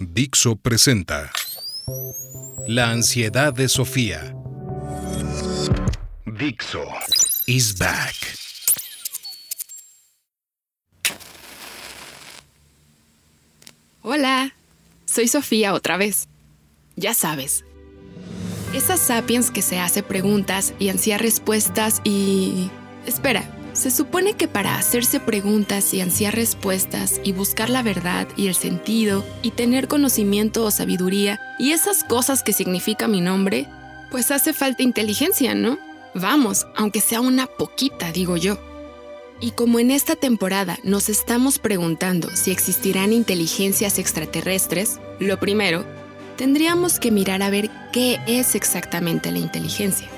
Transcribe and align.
Dixo 0.00 0.56
presenta 0.56 1.30
La 2.66 2.90
ansiedad 2.90 3.54
de 3.54 3.66
Sofía. 3.68 4.34
Dixo 6.26 6.84
is 7.46 7.78
back. 7.78 8.14
Hola, 14.02 14.54
soy 15.06 15.28
Sofía 15.28 15.72
otra 15.72 15.96
vez. 15.96 16.28
Ya 16.96 17.14
sabes, 17.14 17.64
esa 18.74 18.98
sapiens 18.98 19.50
que 19.50 19.62
se 19.62 19.78
hace 19.78 20.02
preguntas 20.02 20.74
y 20.78 20.90
ansía 20.90 21.16
respuestas 21.16 22.02
y... 22.04 22.70
Espera, 23.06 23.48
se 23.76 23.90
supone 23.90 24.32
que 24.32 24.48
para 24.48 24.76
hacerse 24.76 25.20
preguntas 25.20 25.92
y 25.92 26.00
ansiar 26.00 26.34
respuestas 26.34 27.20
y 27.22 27.32
buscar 27.32 27.68
la 27.68 27.82
verdad 27.82 28.26
y 28.34 28.46
el 28.46 28.54
sentido 28.54 29.22
y 29.42 29.50
tener 29.50 29.86
conocimiento 29.86 30.64
o 30.64 30.70
sabiduría 30.70 31.38
y 31.58 31.72
esas 31.72 32.02
cosas 32.02 32.42
que 32.42 32.54
significa 32.54 33.06
mi 33.06 33.20
nombre, 33.20 33.68
pues 34.10 34.30
hace 34.30 34.54
falta 34.54 34.82
inteligencia, 34.82 35.54
¿no? 35.54 35.78
Vamos, 36.14 36.66
aunque 36.74 37.02
sea 37.02 37.20
una 37.20 37.46
poquita, 37.46 38.12
digo 38.12 38.38
yo. 38.38 38.58
Y 39.40 39.50
como 39.50 39.78
en 39.78 39.90
esta 39.90 40.16
temporada 40.16 40.78
nos 40.82 41.10
estamos 41.10 41.58
preguntando 41.58 42.34
si 42.34 42.52
existirán 42.52 43.12
inteligencias 43.12 43.98
extraterrestres, 43.98 44.98
lo 45.20 45.38
primero, 45.38 45.84
tendríamos 46.38 46.98
que 46.98 47.10
mirar 47.10 47.42
a 47.42 47.50
ver 47.50 47.68
qué 47.92 48.20
es 48.26 48.54
exactamente 48.54 49.30
la 49.30 49.38
inteligencia. 49.38 50.08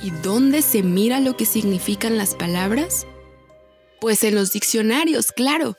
¿Y 0.00 0.10
dónde 0.10 0.62
se 0.62 0.82
mira 0.82 1.20
lo 1.20 1.36
que 1.36 1.44
significan 1.44 2.16
las 2.16 2.36
palabras? 2.36 3.06
Pues 4.00 4.22
en 4.22 4.36
los 4.36 4.52
diccionarios, 4.52 5.32
claro. 5.32 5.76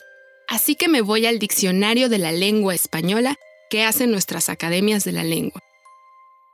Así 0.48 0.76
que 0.76 0.90
me 0.90 1.02
voy 1.02 1.26
al 1.26 1.40
diccionario 1.40 2.10
de 2.10 2.18
la 2.18 2.34
lengua 2.34 2.76
española 2.76 3.38
que 3.70 3.86
hacen 3.86 4.12
nuestras 4.12 4.50
academias 4.50 5.06
de 5.06 5.14
la 5.14 5.24
lengua. 5.24 5.62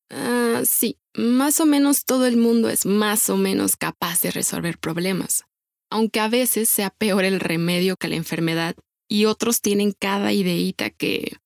Ah, 0.10 0.62
sí, 0.66 0.98
más 1.14 1.60
o 1.60 1.66
menos 1.66 2.06
todo 2.06 2.26
el 2.26 2.38
mundo 2.38 2.70
es 2.70 2.86
más 2.86 3.30
o 3.30 3.38
menos 3.38 3.76
capaz 3.76 4.22
de 4.22 4.32
resolver 4.32 4.78
problemas, 4.78 5.46
aunque 5.90 6.20
a 6.20 6.28
veces 6.28 6.70
sea 6.70 6.90
peor 6.90 7.26
el 7.26 7.40
remedio 7.40 7.96
que 7.98 8.08
la 8.08 8.16
enfermedad 8.16 8.76
y 9.08 9.26
otros 9.26 9.62
tienen 9.62 9.92
cada 9.92 10.34
ideita 10.34 10.90
que... 10.90 11.38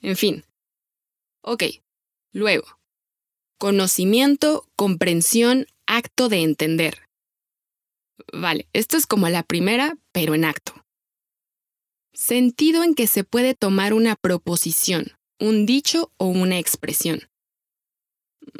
En 0.00 0.16
fin. 0.16 0.44
Ok, 1.42 1.64
luego. 2.32 2.78
Conocimiento, 3.58 4.68
comprensión, 4.76 5.66
acto 5.86 6.28
de 6.28 6.42
entender. 6.42 7.06
Vale, 8.32 8.68
esto 8.72 8.96
es 8.96 9.06
como 9.06 9.28
la 9.28 9.42
primera, 9.42 9.96
pero 10.12 10.34
en 10.34 10.44
acto. 10.44 10.72
Sentido 12.12 12.82
en 12.82 12.94
que 12.94 13.06
se 13.06 13.24
puede 13.24 13.54
tomar 13.54 13.92
una 13.92 14.16
proposición, 14.16 15.12
un 15.38 15.66
dicho 15.66 16.12
o 16.16 16.26
una 16.26 16.58
expresión. 16.58 17.20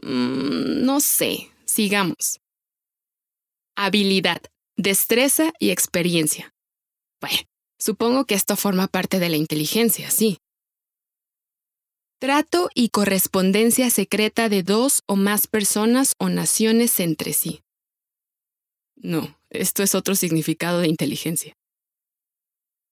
Mm, 0.02 0.84
no 0.84 1.00
sé, 1.00 1.50
sigamos. 1.64 2.40
Habilidad, 3.76 4.42
destreza 4.76 5.52
y 5.58 5.70
experiencia. 5.70 6.52
Bueno, 7.20 7.38
supongo 7.78 8.26
que 8.26 8.34
esto 8.34 8.56
forma 8.56 8.88
parte 8.88 9.18
de 9.18 9.30
la 9.30 9.36
inteligencia, 9.36 10.10
sí. 10.10 10.38
Trato 12.18 12.70
y 12.74 12.88
correspondencia 12.88 13.90
secreta 13.90 14.48
de 14.48 14.62
dos 14.62 15.02
o 15.06 15.16
más 15.16 15.46
personas 15.46 16.14
o 16.18 16.30
naciones 16.30 16.98
entre 16.98 17.34
sí. 17.34 17.62
No, 18.94 19.38
esto 19.50 19.82
es 19.82 19.94
otro 19.94 20.14
significado 20.14 20.80
de 20.80 20.88
inteligencia. 20.88 21.54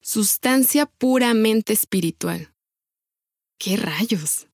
Sustancia 0.03 0.85
puramente 0.85 1.73
espiritual. 1.73 2.53
¿Qué 3.59 3.79
rayos? 3.79 4.49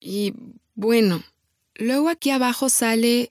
Y 0.00 0.32
bueno, 0.74 1.22
luego 1.74 2.08
aquí 2.08 2.30
abajo 2.30 2.70
sale 2.70 3.30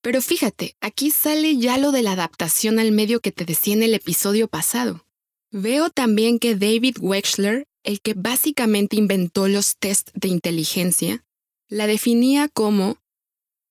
Pero 0.02 0.22
fíjate, 0.22 0.76
aquí 0.80 1.12
sale 1.12 1.58
ya 1.58 1.78
lo 1.78 1.92
de 1.92 2.04
la 2.04 2.14
adaptación 2.14 2.80
al 2.80 2.92
medio 2.92 3.20
que 3.20 3.32
te 3.32 3.46
decía 3.46 3.74
en 3.74 3.84
el 3.84 3.94
episodio 3.94 4.48
pasado. 4.48 5.06
Veo 5.52 5.90
también 5.90 6.40
que 6.40 6.56
David 6.56 6.98
Wechsler, 7.00 7.68
el 7.84 8.02
que 8.02 8.14
básicamente 8.14 8.98
inventó 8.98 9.48
los 9.48 9.78
test 9.78 10.10
de 10.14 10.28
inteligencia, 10.28 11.24
la 11.70 11.88
definía 11.88 12.48
como 12.48 12.98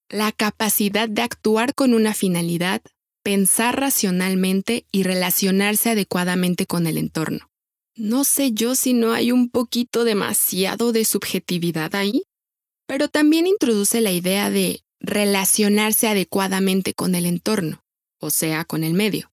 la 0.08 0.32
capacidad 0.32 1.08
de 1.08 1.22
actuar 1.22 1.74
con 1.74 1.94
una 1.94 2.14
finalidad, 2.14 2.82
pensar 3.22 3.78
racionalmente 3.78 4.86
y 4.92 5.02
relacionarse 5.02 5.90
adecuadamente 5.90 6.66
con 6.66 6.86
el 6.86 6.96
entorno. 6.96 7.50
No 7.94 8.24
sé 8.24 8.52
yo 8.52 8.74
si 8.74 8.92
no 8.92 9.12
hay 9.12 9.32
un 9.32 9.48
poquito 9.50 10.04
demasiado 10.04 10.92
de 10.92 11.04
subjetividad 11.04 11.94
ahí, 11.94 12.24
pero 12.86 13.08
también 13.08 13.46
introduce 13.46 14.00
la 14.00 14.12
idea 14.12 14.50
de 14.50 14.82
relacionarse 15.00 16.08
adecuadamente 16.08 16.94
con 16.94 17.14
el 17.14 17.26
entorno, 17.26 17.84
o 18.20 18.30
sea, 18.30 18.64
con 18.64 18.84
el 18.84 18.94
medio. 18.94 19.30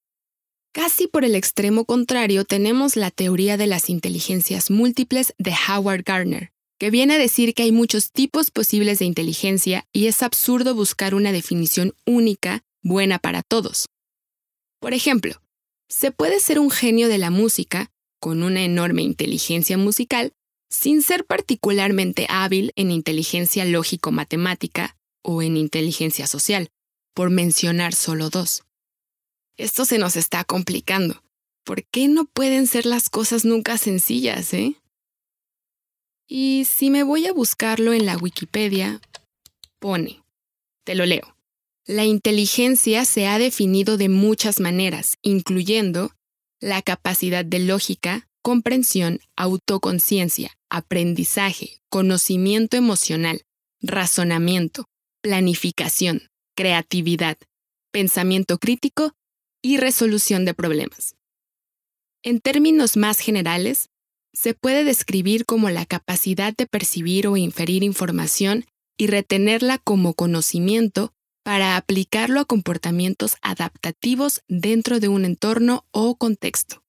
Casi 0.74 1.08
por 1.08 1.24
el 1.24 1.36
extremo 1.36 1.86
contrario 1.86 2.46
tenemos 2.46 2.96
la 2.96 3.12
teoría 3.12 3.58
de 3.58 3.68
las 3.68 3.90
inteligencias 3.90 4.72
múltiples 4.72 5.36
de 5.38 5.54
Howard 5.70 6.04
Gardner, 6.04 6.52
que 6.80 6.90
viene 6.90 7.14
a 7.14 7.20
decir 7.20 7.54
que 7.54 7.64
hay 7.64 7.72
muchos 7.72 8.12
tipos 8.12 8.50
posibles 8.50 9.00
de 9.00 9.06
inteligencia 9.06 9.88
y 9.94 10.08
es 10.08 10.24
absurdo 10.24 10.74
buscar 10.74 11.14
una 11.14 11.32
definición 11.32 11.94
única, 12.06 12.64
buena 12.82 13.20
para 13.20 13.44
todos. 13.44 13.86
Por 14.80 14.94
ejemplo, 14.94 15.42
se 15.88 16.12
puede 16.12 16.40
ser 16.40 16.58
un 16.60 16.72
genio 16.72 17.08
de 17.08 17.20
la 17.20 17.30
música, 17.30 17.92
con 18.20 18.42
una 18.42 18.64
enorme 18.64 19.04
inteligencia 19.04 19.78
musical, 19.78 20.34
sin 20.70 21.04
ser 21.04 21.24
particularmente 21.26 22.26
hábil 22.30 22.72
en 22.76 22.90
inteligencia 22.90 23.64
lógico-matemática 23.64 24.98
o 25.24 25.42
en 25.42 25.58
inteligencia 25.58 26.28
social, 26.28 26.70
por 27.14 27.30
mencionar 27.30 27.96
solo 27.96 28.30
dos. 28.30 28.64
Esto 29.58 29.86
se 29.86 29.98
nos 29.98 30.16
está 30.16 30.44
complicando. 30.44 31.24
¿Por 31.64 31.86
qué 31.86 32.08
no 32.08 32.26
pueden 32.26 32.68
ser 32.68 32.86
las 32.86 33.10
cosas 33.10 33.46
nunca 33.46 33.78
sencillas, 33.78 34.54
eh? 34.54 34.76
Y 36.28 36.66
si 36.66 36.90
me 36.90 37.04
voy 37.04 37.28
a 37.28 37.34
buscarlo 37.34 37.94
en 37.94 38.06
la 38.06 38.18
Wikipedia, 38.18 39.02
pone, 39.80 40.24
te 40.84 40.96
lo 40.96 41.06
leo. 41.06 41.38
La 41.86 42.06
inteligencia 42.06 43.06
se 43.06 43.28
ha 43.28 43.38
definido 43.38 43.98
de 43.98 44.10
muchas 44.10 44.60
maneras, 44.60 45.18
incluyendo 45.22 46.12
la 46.60 46.82
capacidad 46.82 47.44
de 47.44 47.60
lógica, 47.60 48.30
comprensión, 48.42 49.20
autoconciencia, 49.36 50.58
aprendizaje, 50.70 51.82
conocimiento 51.90 52.78
emocional, 52.78 53.44
razonamiento, 53.82 54.86
planificación, 55.24 56.30
creatividad, 56.54 57.38
pensamiento 57.92 58.58
crítico 58.60 59.16
y 59.64 59.78
resolución 59.78 60.44
de 60.44 60.54
problemas. 60.54 61.16
En 62.24 62.42
términos 62.42 62.98
más 62.98 63.20
generales, 63.20 63.90
se 64.34 64.54
puede 64.54 64.84
describir 64.84 65.46
como 65.46 65.70
la 65.70 65.86
capacidad 65.86 66.54
de 66.56 66.68
percibir 66.68 67.28
o 67.28 67.38
inferir 67.38 67.84
información 67.84 68.66
y 68.98 69.08
retenerla 69.08 69.78
como 69.78 70.14
conocimiento 70.14 71.14
para 71.44 71.78
aplicarlo 71.78 72.42
a 72.42 72.46
comportamientos 72.46 73.38
adaptativos 73.42 74.42
dentro 74.48 75.00
de 75.00 75.08
un 75.08 75.24
entorno 75.24 75.86
o 75.92 76.18
contexto. 76.18 76.84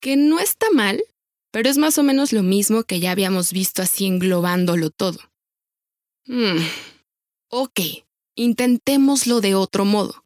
Que 0.00 0.16
no 0.16 0.38
está 0.38 0.66
mal, 0.72 1.02
pero 1.50 1.68
es 1.68 1.78
más 1.78 1.98
o 1.98 2.04
menos 2.04 2.32
lo 2.32 2.44
mismo 2.44 2.84
que 2.84 3.00
ya 3.00 3.10
habíamos 3.10 3.52
visto 3.52 3.82
así 3.82 4.06
englobándolo 4.06 4.90
todo. 4.90 5.18
Hmm. 6.26 6.58
Ok, 7.50 7.80
intentémoslo 8.34 9.40
de 9.40 9.54
otro 9.54 9.86
modo. 9.86 10.22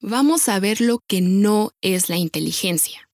Vamos 0.00 0.48
a 0.48 0.58
ver 0.58 0.80
lo 0.80 1.00
que 1.06 1.20
no 1.20 1.72
es 1.82 2.08
la 2.08 2.16
inteligencia. 2.16 3.10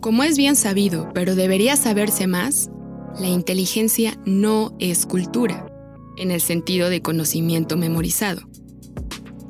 Como 0.00 0.22
es 0.22 0.36
bien 0.36 0.54
sabido, 0.54 1.10
pero 1.14 1.34
debería 1.34 1.76
saberse 1.76 2.28
más, 2.28 2.70
la 3.18 3.26
inteligencia 3.26 4.16
no 4.24 4.76
es 4.78 5.04
cultura, 5.04 5.66
en 6.16 6.30
el 6.30 6.40
sentido 6.40 6.90
de 6.90 7.02
conocimiento 7.02 7.76
memorizado. 7.76 8.42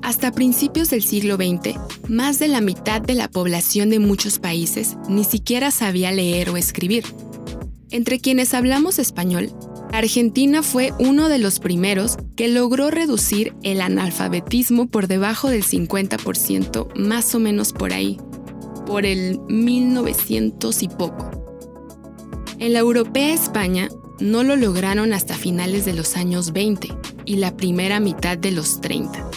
Hasta 0.01 0.33
principios 0.33 0.89
del 0.89 1.03
siglo 1.03 1.37
XX, 1.37 1.79
más 2.09 2.39
de 2.39 2.49
la 2.49 2.63
mitad 2.63 3.03
de 3.03 3.17
la 3.17 3.29
población 3.29 3.91
de 3.91 3.99
muchos 3.99 4.39
países 4.39 4.97
ni 5.11 5.25
siquiera 5.25 5.71
sabía 5.71 6.11
leer 6.11 6.49
o 6.49 6.57
escribir. 6.57 7.05
Entre 7.91 8.19
quienes 8.19 8.55
hablamos 8.55 8.99
español, 8.99 9.53
Argentina 9.93 10.63
fue 10.63 10.93
uno 10.99 11.29
de 11.29 11.39
los 11.39 11.59
primeros 11.59 12.17
que 12.37 12.49
logró 12.49 12.91
reducir 12.91 13.55
el 13.63 13.81
analfabetismo 13.81 14.89
por 14.89 15.09
debajo 15.09 15.49
del 15.49 15.65
50%, 15.65 16.95
más 16.95 17.35
o 17.35 17.41
menos 17.41 17.73
por 17.73 17.93
ahí, 17.93 18.19
por 18.87 19.05
el 19.05 19.41
1900 19.49 20.83
y 20.83 20.89
poco. 20.89 21.31
En 22.59 22.73
la 22.73 22.79
europea 22.79 23.35
España 23.35 23.89
no 24.21 24.45
lo 24.45 24.55
lograron 24.55 25.13
hasta 25.13 25.35
finales 25.35 25.85
de 25.85 25.95
los 25.95 26.17
años 26.17 26.53
20 26.53 26.89
y 27.25 27.37
la 27.37 27.57
primera 27.57 27.99
mitad 27.99 28.39
de 28.39 28.53
los 28.53 28.81
30. 28.81 29.29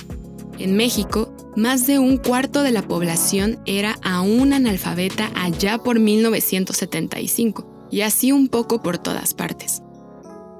En 0.59 0.75
México, 0.75 1.35
más 1.55 1.87
de 1.87 1.97
un 1.97 2.17
cuarto 2.17 2.61
de 2.61 2.71
la 2.71 2.83
población 2.83 3.59
era 3.65 3.97
aún 4.03 4.53
analfabeta 4.53 5.31
allá 5.35 5.79
por 5.79 5.99
1975, 5.99 7.87
y 7.89 8.01
así 8.01 8.31
un 8.31 8.49
poco 8.49 8.81
por 8.81 8.97
todas 8.97 9.33
partes. 9.33 9.81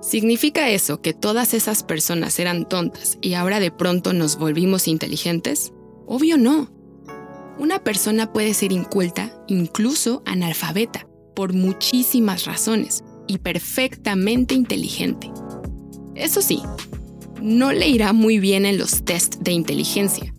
¿Significa 0.03 0.69
eso 0.69 1.01
que 1.01 1.13
todas 1.13 1.53
esas 1.53 1.81
personas 1.81 2.38
eran 2.38 2.67
tontas 2.67 3.17
y 3.21 3.35
ahora 3.35 3.61
de 3.61 3.71
pronto 3.71 4.11
nos 4.11 4.38
volvimos 4.38 4.89
inteligentes? 4.89 5.71
Obvio 6.05 6.38
no. 6.38 6.69
Una 7.57 7.81
persona 7.85 8.33
puede 8.33 8.53
ser 8.53 8.73
inculta, 8.73 9.33
incluso 9.47 10.21
analfabeta, 10.25 11.07
por 11.33 11.53
muchísimas 11.53 12.44
razones, 12.44 13.01
y 13.27 13.38
perfectamente 13.38 14.55
inteligente. 14.55 15.31
Eso 16.15 16.41
sí, 16.41 16.61
no 17.41 17.71
le 17.71 17.88
irá 17.88 18.11
muy 18.11 18.39
bien 18.39 18.65
en 18.65 18.77
los 18.77 19.05
test 19.05 19.35
de 19.35 19.53
inteligencia, 19.53 20.35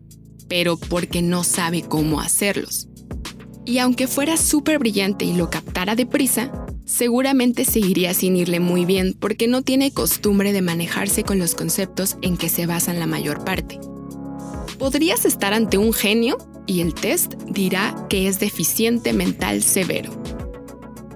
pero 0.46 0.76
porque 0.76 1.22
no 1.22 1.42
sabe 1.42 1.80
cómo 1.80 2.20
hacerlos. 2.20 2.88
Y 3.64 3.78
aunque 3.78 4.08
fuera 4.08 4.36
súper 4.36 4.78
brillante 4.78 5.24
y 5.24 5.32
lo 5.32 5.48
captara 5.48 5.94
deprisa, 5.94 6.52
seguramente 6.84 7.64
seguiría 7.64 8.14
sin 8.14 8.36
irle 8.36 8.60
muy 8.60 8.84
bien 8.84 9.14
porque 9.18 9.48
no 9.48 9.62
tiene 9.62 9.92
costumbre 9.92 10.52
de 10.52 10.62
manejarse 10.62 11.24
con 11.24 11.38
los 11.38 11.54
conceptos 11.54 12.16
en 12.22 12.36
que 12.36 12.48
se 12.48 12.66
basan 12.66 12.98
la 12.98 13.06
mayor 13.06 13.44
parte. 13.44 13.80
Podrías 14.78 15.24
estar 15.24 15.54
ante 15.54 15.78
un 15.78 15.92
genio 15.92 16.38
y 16.66 16.80
el 16.80 16.94
test 16.94 17.34
dirá 17.48 18.06
que 18.08 18.28
es 18.28 18.40
deficiente 18.40 19.12
mental 19.12 19.62
severo. 19.62 20.12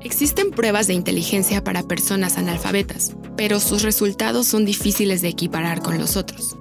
Existen 0.03 0.51
pruebas 0.51 0.87
de 0.87 0.95
inteligencia 0.95 1.63
para 1.65 1.83
personas 1.83 2.39
analfabetas, 2.39 3.17
pero 3.37 3.61
sus 3.61 3.83
resultados 3.83 4.47
son 4.47 4.65
difíciles 4.65 5.23
de 5.23 5.29
equiparar 5.29 5.83
con 5.83 5.99
los 5.99 6.17
otros. 6.17 6.57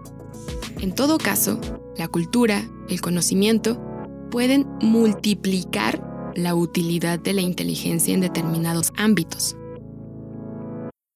En 0.81 0.94
todo 0.94 1.18
caso, 1.18 1.60
la 1.98 2.07
cultura, 2.07 2.68
el 2.89 3.00
conocimiento, 3.01 3.81
pueden 4.31 4.68
multiplicar 4.81 6.06
la 6.38 6.54
utilidad 6.54 7.19
de 7.19 7.34
la 7.34 7.42
inteligencia 7.42 8.13
en 8.13 8.22
determinados 8.22 8.92
ámbitos. 8.95 9.56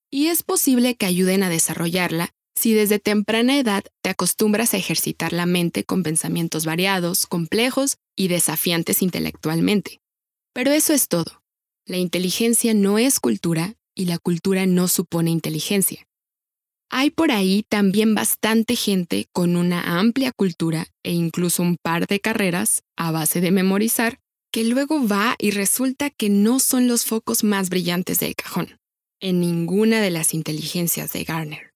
Y 0.09 0.27
es 0.27 0.44
posible 0.44 0.95
que 0.95 1.06
ayuden 1.06 1.44
a 1.44 1.50
desarrollarla 1.50 2.31
si 2.56 2.73
desde 2.73 3.00
temprana 3.00 3.57
edad 3.57 3.83
te 4.01 4.09
acostumbras 4.09 4.73
a 4.73 4.77
ejercitar 4.77 5.31
la 5.31 5.45
mente 5.45 5.83
con 5.83 6.03
pensamientos 6.03 6.65
variados, 6.65 7.27
complejos 7.27 7.97
y 8.15 8.27
desafiantes 8.27 9.01
intelectualmente. 9.01 10.00
Pero 10.53 10.71
eso 10.71 10.94
es 10.94 11.07
todo. 11.07 11.41
La 11.85 11.97
inteligencia 11.97 12.73
no 12.73 12.97
es 12.97 13.19
cultura 13.19 13.75
y 13.95 14.06
la 14.06 14.18
cultura 14.18 14.65
no 14.65 14.88
supone 14.88 15.29
inteligencia. 15.31 16.07
Hay 16.89 17.09
por 17.09 17.31
ahí 17.31 17.63
también 17.69 18.15
bastante 18.15 18.75
gente 18.75 19.27
con 19.31 19.56
una 19.56 20.00
amplia 20.00 20.31
cultura 20.33 20.88
e 21.03 21.13
incluso 21.13 21.63
un 21.63 21.77
par 21.81 22.06
de 22.07 22.19
carreras 22.19 22.83
a 22.97 23.12
base 23.12 23.39
de 23.39 23.51
memorizar 23.51 24.19
que 24.51 24.63
luego 24.65 25.07
va 25.07 25.36
y 25.39 25.51
resulta 25.51 26.09
que 26.09 26.30
no 26.30 26.59
son 26.59 26.88
los 26.88 27.06
focos 27.06 27.44
más 27.44 27.69
brillantes 27.69 28.19
del 28.19 28.36
cajón, 28.36 28.80
en 29.19 29.39
ninguna 29.39 30.01
de 30.01 30.12
las 30.12 30.33
inteligencias 30.33 31.13
de 31.13 31.24
Garner. 31.24 31.74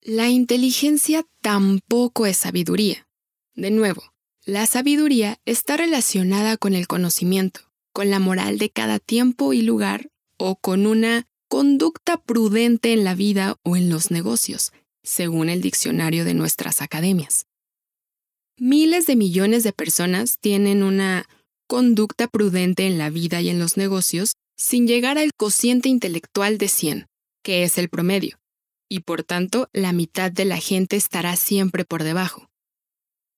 La 0.00 0.28
inteligencia 0.28 1.24
tampoco 1.42 2.26
es 2.26 2.36
sabiduría. 2.36 3.08
De 3.54 3.70
nuevo, 3.70 4.12
la 4.44 4.66
sabiduría 4.66 5.40
está 5.44 5.76
relacionada 5.76 6.56
con 6.56 6.74
el 6.74 6.86
conocimiento, 6.86 7.60
con 7.92 8.10
la 8.10 8.18
moral 8.18 8.58
de 8.58 8.70
cada 8.70 8.98
tiempo 8.98 9.52
y 9.52 9.62
lugar 9.62 10.10
o 10.38 10.56
con 10.56 10.86
una 10.86 11.26
conducta 11.48 12.22
prudente 12.22 12.92
en 12.92 13.04
la 13.04 13.14
vida 13.14 13.56
o 13.64 13.76
en 13.76 13.88
los 13.88 14.10
negocios, 14.10 14.72
según 15.02 15.48
el 15.48 15.62
diccionario 15.62 16.24
de 16.24 16.34
nuestras 16.34 16.82
academias. 16.82 17.46
Miles 18.58 19.06
de 19.06 19.16
millones 19.16 19.64
de 19.64 19.72
personas 19.72 20.38
tienen 20.40 20.82
una 20.82 21.28
conducta 21.68 22.26
prudente 22.26 22.86
en 22.86 22.98
la 22.98 23.10
vida 23.10 23.40
y 23.40 23.50
en 23.50 23.60
los 23.60 23.76
negocios 23.76 24.32
sin 24.56 24.88
llegar 24.88 25.18
al 25.18 25.32
cociente 25.34 25.88
intelectual 25.88 26.58
de 26.58 26.66
100, 26.66 27.06
que 27.44 27.62
es 27.62 27.78
el 27.78 27.88
promedio, 27.88 28.40
y 28.88 29.00
por 29.00 29.22
tanto 29.22 29.68
la 29.72 29.92
mitad 29.92 30.32
de 30.32 30.44
la 30.44 30.58
gente 30.58 30.96
estará 30.96 31.36
siempre 31.36 31.84
por 31.84 32.02
debajo. 32.02 32.48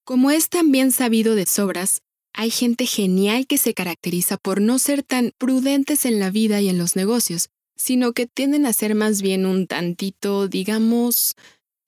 Como 0.05 0.31
es 0.31 0.49
también 0.49 0.93
sabido 0.93 1.35
de 1.35 1.45
sobras, 1.45 2.01
hay 2.33 2.51
gente 2.51 2.87
genial 2.87 3.47
que 3.47 3.59
se 3.59 3.75
caracteriza 3.75 4.37
por 4.39 4.61
no 4.61 4.79
ser 4.79 5.03
tan 5.03 5.33
prudentes 5.37 6.07
en 6.07 6.21
la 6.21 6.31
vida 6.31 6.61
y 6.61 6.69
en 6.69 6.79
los 6.79 6.97
negocios, 6.97 7.51
sino 7.77 8.13
que 8.13 8.27
tienden 8.27 8.67
a 8.67 8.73
ser 8.73 8.95
más 8.95 9.21
bien 9.21 9.47
un 9.47 9.67
tantito, 9.67 10.49
digamos, 10.49 11.35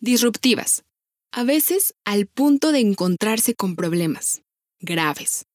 disruptivas, 0.00 0.82
a 1.32 1.44
veces 1.44 1.94
al 2.04 2.26
punto 2.26 2.72
de 2.72 2.80
encontrarse 2.80 3.54
con 3.54 3.76
problemas 3.76 4.42
graves. 4.80 5.46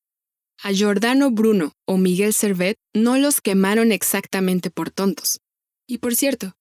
A 0.63 0.71
Giordano 0.71 1.29
Bruno 1.29 1.73
o 1.85 1.97
Miguel 1.97 2.33
Servet 2.33 2.77
no 2.93 3.17
los 3.17 3.41
quemaron 3.41 3.91
exactamente 3.91 4.71
por 4.71 4.89
tontos. 4.89 5.39
Y 5.87 5.99
por 5.99 6.15
cierto, 6.15 6.55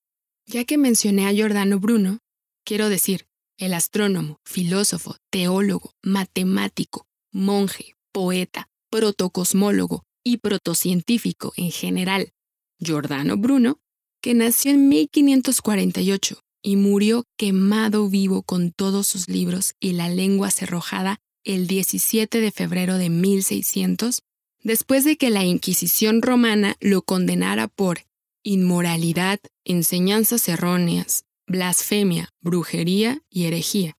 ya 0.47 0.65
que 0.65 0.77
mencioné 0.77 1.27
a 1.27 1.33
Giordano 1.33 1.81
Bruno, 1.81 2.19
quiero 2.65 2.91
decir, 2.91 3.27
el 3.59 3.73
astrónomo, 3.73 4.39
filósofo, 4.45 5.17
teólogo, 5.31 5.93
matemático, 6.03 7.07
monje, 7.33 7.95
poeta, 8.13 8.69
protocosmólogo 8.91 10.05
y 10.23 10.39
protocientífico 10.39 11.55
en 11.57 11.71
general, 11.71 12.33
Giordano 12.79 13.39
Bruno, 13.39 13.79
que 14.21 14.35
nació 14.35 14.73
en 14.73 14.91
1548 14.91 16.43
y 16.63 16.77
murió 16.77 17.25
quemado 17.39 18.11
vivo 18.11 18.43
con 18.43 18.73
todos 18.73 19.07
sus 19.07 19.29
libros 19.29 19.75
y 19.81 19.93
la 19.93 20.11
lengua 20.11 20.51
cerrojada 20.51 21.19
el 21.47 21.69
17 21.69 22.41
de 22.41 22.51
febrero 22.51 22.99
de 22.99 23.09
1600, 23.09 24.23
después 24.63 25.05
de 25.05 25.17
que 25.17 25.31
la 25.31 25.45
Inquisición 25.45 26.21
romana 26.21 26.77
lo 26.81 27.03
condenara 27.03 27.69
por 27.69 28.01
inmoralidad, 28.43 29.39
enseñanzas 29.65 30.49
erróneas, 30.49 31.25
blasfemia, 31.47 32.35
brujería 32.41 33.23
y 33.31 33.45
herejía. 33.45 33.97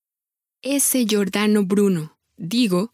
Ese 0.62 1.06
Giordano 1.06 1.64
Bruno, 1.64 2.18
digo, 2.36 2.94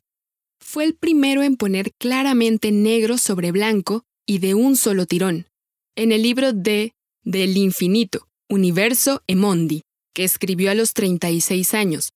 fue 0.60 0.84
el 0.84 0.94
primero 0.94 1.42
en 1.42 1.58
poner 1.58 1.92
claramente 1.94 2.72
negro 2.72 3.18
sobre 3.18 3.52
blanco 3.52 4.06
y 4.26 4.38
de 4.38 4.54
un 4.54 4.78
solo 4.78 5.08
tirón, 5.08 5.48
en 5.96 6.12
el 6.12 6.22
libro 6.22 6.54
de 6.54 6.94
Del 7.24 7.58
infinito, 7.58 8.28
Universo 8.50 9.24
e 9.28 9.36
Mondi, 9.36 9.82
que 10.14 10.24
escribió 10.24 10.70
a 10.70 10.76
los 10.76 10.94
36 10.94 11.74
años, 11.74 12.14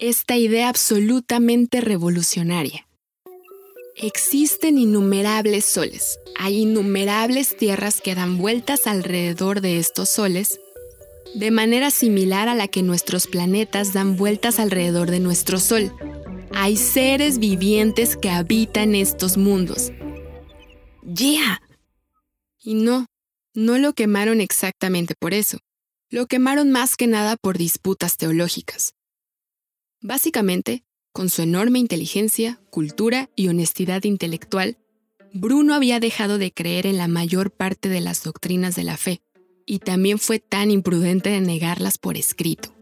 esta 0.00 0.34
idea 0.36 0.70
absolutamente 0.70 1.82
revolucionaria. 1.82 2.88
Existen 3.96 4.78
innumerables 4.78 5.66
soles. 5.66 6.18
Hay 6.36 6.62
innumerables 6.62 7.54
tierras 7.54 8.00
que 8.00 8.14
dan 8.14 8.38
vueltas 8.38 8.86
alrededor 8.86 9.60
de 9.60 9.78
estos 9.78 10.08
soles, 10.08 10.58
de 11.34 11.50
manera 11.50 11.90
similar 11.90 12.48
a 12.48 12.54
la 12.54 12.66
que 12.66 12.82
nuestros 12.82 13.26
planetas 13.26 13.92
dan 13.92 14.16
vueltas 14.16 14.58
alrededor 14.58 15.10
de 15.10 15.20
nuestro 15.20 15.60
Sol. 15.60 15.92
Hay 16.52 16.78
seres 16.78 17.38
vivientes 17.38 18.16
que 18.16 18.30
habitan 18.30 18.94
estos 18.94 19.36
mundos. 19.36 19.92
¡Yeah! 21.02 21.60
Y 22.58 22.74
no, 22.74 23.06
no 23.54 23.78
lo 23.78 23.92
quemaron 23.92 24.40
exactamente 24.40 25.14
por 25.18 25.34
eso. 25.34 25.58
Lo 26.08 26.26
quemaron 26.26 26.70
más 26.70 26.96
que 26.96 27.06
nada 27.06 27.36
por 27.36 27.58
disputas 27.58 28.16
teológicas. 28.16 28.94
Básicamente, 30.02 30.82
con 31.12 31.28
su 31.28 31.42
enorme 31.42 31.78
inteligencia, 31.78 32.58
cultura 32.70 33.28
y 33.36 33.48
honestidad 33.48 34.04
intelectual, 34.04 34.78
Bruno 35.34 35.74
había 35.74 36.00
dejado 36.00 36.38
de 36.38 36.52
creer 36.52 36.86
en 36.86 36.96
la 36.96 37.06
mayor 37.06 37.50
parte 37.50 37.88
de 37.88 38.00
las 38.00 38.22
doctrinas 38.22 38.74
de 38.74 38.84
la 38.84 38.96
fe, 38.96 39.20
y 39.66 39.78
también 39.78 40.18
fue 40.18 40.38
tan 40.38 40.70
imprudente 40.70 41.30
de 41.30 41.40
negarlas 41.40 41.98
por 41.98 42.16
escrito. 42.16 42.74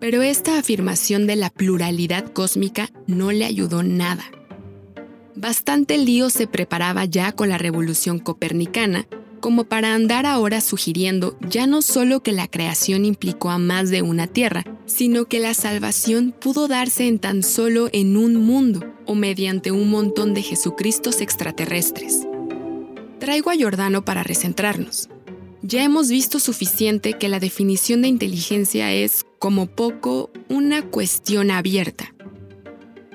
Pero 0.00 0.22
esta 0.22 0.58
afirmación 0.58 1.26
de 1.26 1.36
la 1.36 1.50
pluralidad 1.50 2.32
cósmica 2.32 2.90
no 3.06 3.30
le 3.30 3.44
ayudó 3.44 3.82
nada. 3.82 4.24
Bastante 5.36 5.96
lío 5.96 6.28
se 6.28 6.46
preparaba 6.46 7.04
ya 7.04 7.32
con 7.32 7.48
la 7.48 7.56
revolución 7.56 8.18
copernicana 8.18 9.06
como 9.40 9.64
para 9.64 9.94
andar 9.94 10.26
ahora 10.26 10.60
sugiriendo 10.60 11.38
ya 11.48 11.66
no 11.66 11.82
solo 11.82 12.20
que 12.22 12.32
la 12.32 12.48
creación 12.48 13.04
implicó 13.04 13.50
a 13.50 13.58
más 13.58 13.90
de 13.90 14.02
una 14.02 14.26
tierra, 14.26 14.64
sino 14.86 15.26
que 15.26 15.38
la 15.40 15.54
salvación 15.54 16.32
pudo 16.32 16.68
darse 16.68 17.06
en 17.06 17.18
tan 17.18 17.42
solo 17.42 17.88
en 17.92 18.16
un 18.16 18.36
mundo 18.36 18.94
o 19.04 19.14
mediante 19.14 19.72
un 19.72 19.90
montón 19.90 20.32
de 20.34 20.42
Jesucristos 20.42 21.20
extraterrestres. 21.20 22.26
Traigo 23.18 23.50
a 23.50 23.54
Giordano 23.54 24.04
para 24.04 24.22
recentrarnos. 24.22 25.08
Ya 25.62 25.82
hemos 25.82 26.08
visto 26.08 26.38
suficiente 26.38 27.14
que 27.14 27.28
la 27.28 27.40
definición 27.40 28.02
de 28.02 28.08
inteligencia 28.08 28.92
es, 28.92 29.24
como 29.38 29.66
poco, 29.66 30.30
una 30.48 30.82
cuestión 30.82 31.50
abierta. 31.50 32.14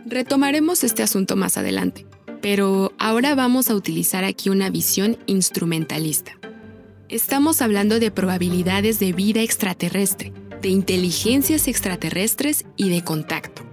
Retomaremos 0.05 0.83
este 0.83 1.03
asunto 1.03 1.35
más 1.35 1.57
adelante 1.57 2.05
pero 2.41 2.91
ahora 2.97 3.35
vamos 3.35 3.69
a 3.69 3.75
utilizar 3.75 4.23
aquí 4.23 4.49
una 4.49 4.69
visión 4.69 5.17
instrumentalista. 5.27 6.37
Estamos 7.07 7.61
hablando 7.61 7.99
de 7.99 8.09
probabilidades 8.09 8.99
de 8.99 9.13
vida 9.13 9.41
extraterrestre, 9.41 10.33
de 10.61 10.69
inteligencias 10.69 11.67
extraterrestres 11.67 12.65
y 12.75 12.89
de 12.89 13.03
contacto. 13.03 13.63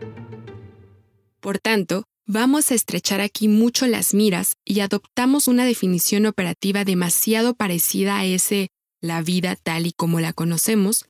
Por 1.41 1.59
tanto, 1.59 2.05
vamos 2.27 2.71
a 2.71 2.75
estrechar 2.75 3.21
aquí 3.21 3.49
mucho 3.49 3.87
las 3.87 4.15
miras 4.15 4.55
y 4.65 4.81
adoptamos 4.81 5.49
una 5.49 5.65
definición 5.65 6.27
operativa 6.27 6.85
demasiado 6.85 7.55
parecida 7.55 8.19
a 8.19 8.25
ese 8.25 8.69
la 9.01 9.23
vida 9.23 9.55
tal 9.55 9.87
y 9.87 9.93
como 9.93 10.19
la 10.19 10.33
conocemos, 10.33 11.05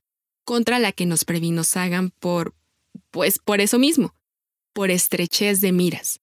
contra 0.45 0.79
la 0.79 0.91
que 0.91 1.05
nos 1.05 1.25
previnos 1.25 1.75
hagan 1.75 2.11
por, 2.19 2.53
pues 3.09 3.39
por 3.39 3.61
eso 3.61 3.79
mismo, 3.79 4.13
por 4.73 4.91
estrechez 4.91 5.61
de 5.61 5.71
miras 5.71 6.19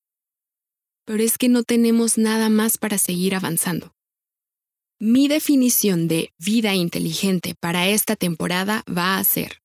pero 1.07 1.23
es 1.23 1.39
que 1.39 1.49
no 1.49 1.63
tenemos 1.63 2.19
nada 2.19 2.51
más 2.51 2.77
para 2.77 2.99
seguir 2.99 3.35
avanzando. 3.35 3.95
Mi 4.99 5.29
definición 5.29 6.09
de 6.09 6.33
vida 6.39 6.75
inteligente 6.75 7.55
para 7.61 7.87
esta 7.87 8.17
temporada 8.17 8.83
va 8.89 9.19
a 9.19 9.25
ser 9.25 9.61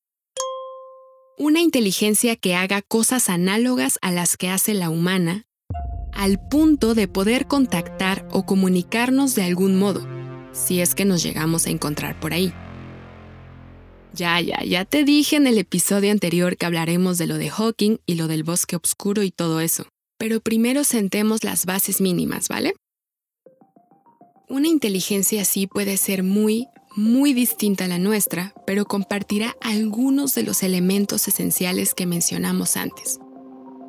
una 1.38 1.62
inteligencia 1.62 2.36
que 2.36 2.54
haga 2.54 2.82
cosas 2.82 3.30
análogas 3.30 3.98
a 4.02 4.12
las 4.12 4.36
que 4.36 4.50
hace 4.50 4.74
la 4.74 4.90
humana, 4.90 5.46
al 6.12 6.38
punto 6.50 6.96
de 6.96 7.08
poder 7.08 7.48
contactar 7.48 8.28
o 8.30 8.46
comunicarnos 8.46 9.34
de 9.34 9.44
algún 9.44 9.80
modo, 9.80 10.06
si 10.52 10.82
es 10.82 10.96
que 10.96 11.06
nos 11.06 11.24
llegamos 11.24 11.66
a 11.66 11.70
encontrar 11.70 12.20
por 12.20 12.34
ahí. 12.34 12.54
Ya, 14.14 14.42
ya, 14.42 14.62
ya 14.66 14.84
te 14.84 15.06
dije 15.06 15.38
en 15.38 15.48
el 15.48 15.58
episodio 15.58 16.12
anterior 16.12 16.58
que 16.58 16.66
hablaremos 16.66 17.18
de 17.18 17.28
lo 17.28 17.38
de 17.38 17.50
Hawking 17.50 18.00
y 18.06 18.16
lo 18.16 18.28
del 18.28 18.44
bosque 18.44 18.76
oscuro 18.76 19.24
y 19.24 19.32
todo 19.32 19.62
eso 19.62 19.88
pero 20.22 20.40
primero 20.40 20.84
sentemos 20.84 21.44
las 21.44 21.66
bases 21.66 22.00
mínimas, 22.00 22.48
¿vale? 22.48 22.76
Una 24.51 24.67
inteligencia 24.67 25.43
así 25.43 25.65
puede 25.65 25.96
ser 25.96 26.24
muy, 26.24 26.67
muy 26.98 27.31
distinta 27.31 27.86
a 27.86 27.88
la 27.88 28.00
nuestra, 28.00 28.53
pero 28.67 28.84
compartirá 28.84 29.55
algunos 29.62 30.36
de 30.36 30.43
los 30.43 30.62
elementos 30.62 31.25
esenciales 31.29 31.93
que 31.93 32.05
mencionamos 32.05 32.75
antes. 32.75 33.22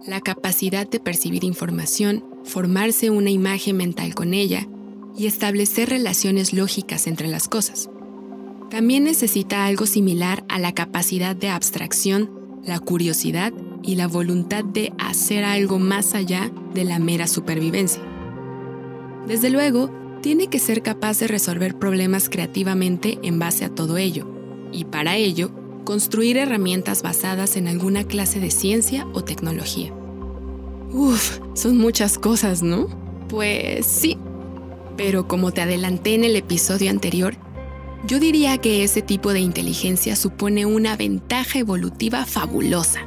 La 0.06 0.20
capacidad 0.20 0.86
de 0.86 1.00
percibir 1.00 1.42
información, 1.42 2.24
formarse 2.44 3.10
una 3.10 3.30
imagen 3.30 3.76
mental 3.76 4.14
con 4.14 4.34
ella 4.34 4.68
y 5.16 5.26
establecer 5.26 5.88
relaciones 5.88 6.52
lógicas 6.52 7.08
entre 7.08 7.26
las 7.26 7.48
cosas. 7.48 7.90
También 8.70 9.02
necesita 9.02 9.66
algo 9.66 9.86
similar 9.86 10.44
a 10.48 10.60
la 10.60 10.70
capacidad 10.70 11.34
de 11.34 11.48
abstracción, 11.48 12.30
la 12.64 12.78
curiosidad 12.78 13.52
y 13.82 13.96
la 13.96 14.06
voluntad 14.06 14.62
de 14.62 14.92
hacer 15.00 15.42
algo 15.42 15.80
más 15.80 16.14
allá 16.14 16.52
de 16.72 16.84
la 16.84 17.00
mera 17.00 17.26
supervivencia. 17.26 18.00
Desde 19.26 19.50
luego, 19.50 20.01
tiene 20.22 20.46
que 20.46 20.58
ser 20.58 20.82
capaz 20.82 21.18
de 21.18 21.28
resolver 21.28 21.78
problemas 21.78 22.28
creativamente 22.28 23.18
en 23.22 23.38
base 23.38 23.64
a 23.64 23.74
todo 23.74 23.98
ello, 23.98 24.26
y 24.72 24.84
para 24.84 25.16
ello, 25.16 25.50
construir 25.84 26.36
herramientas 26.36 27.02
basadas 27.02 27.56
en 27.56 27.66
alguna 27.66 28.04
clase 28.04 28.40
de 28.40 28.50
ciencia 28.50 29.06
o 29.12 29.22
tecnología. 29.24 29.92
Uf, 30.92 31.40
son 31.54 31.76
muchas 31.76 32.18
cosas, 32.18 32.62
¿no? 32.62 32.86
Pues 33.28 33.84
sí, 33.84 34.16
pero 34.96 35.26
como 35.26 35.52
te 35.52 35.60
adelanté 35.60 36.14
en 36.14 36.24
el 36.24 36.36
episodio 36.36 36.90
anterior, 36.90 37.34
yo 38.06 38.20
diría 38.20 38.58
que 38.58 38.84
ese 38.84 39.02
tipo 39.02 39.32
de 39.32 39.40
inteligencia 39.40 40.16
supone 40.16 40.66
una 40.66 40.96
ventaja 40.96 41.58
evolutiva 41.58 42.26
fabulosa. 42.26 43.00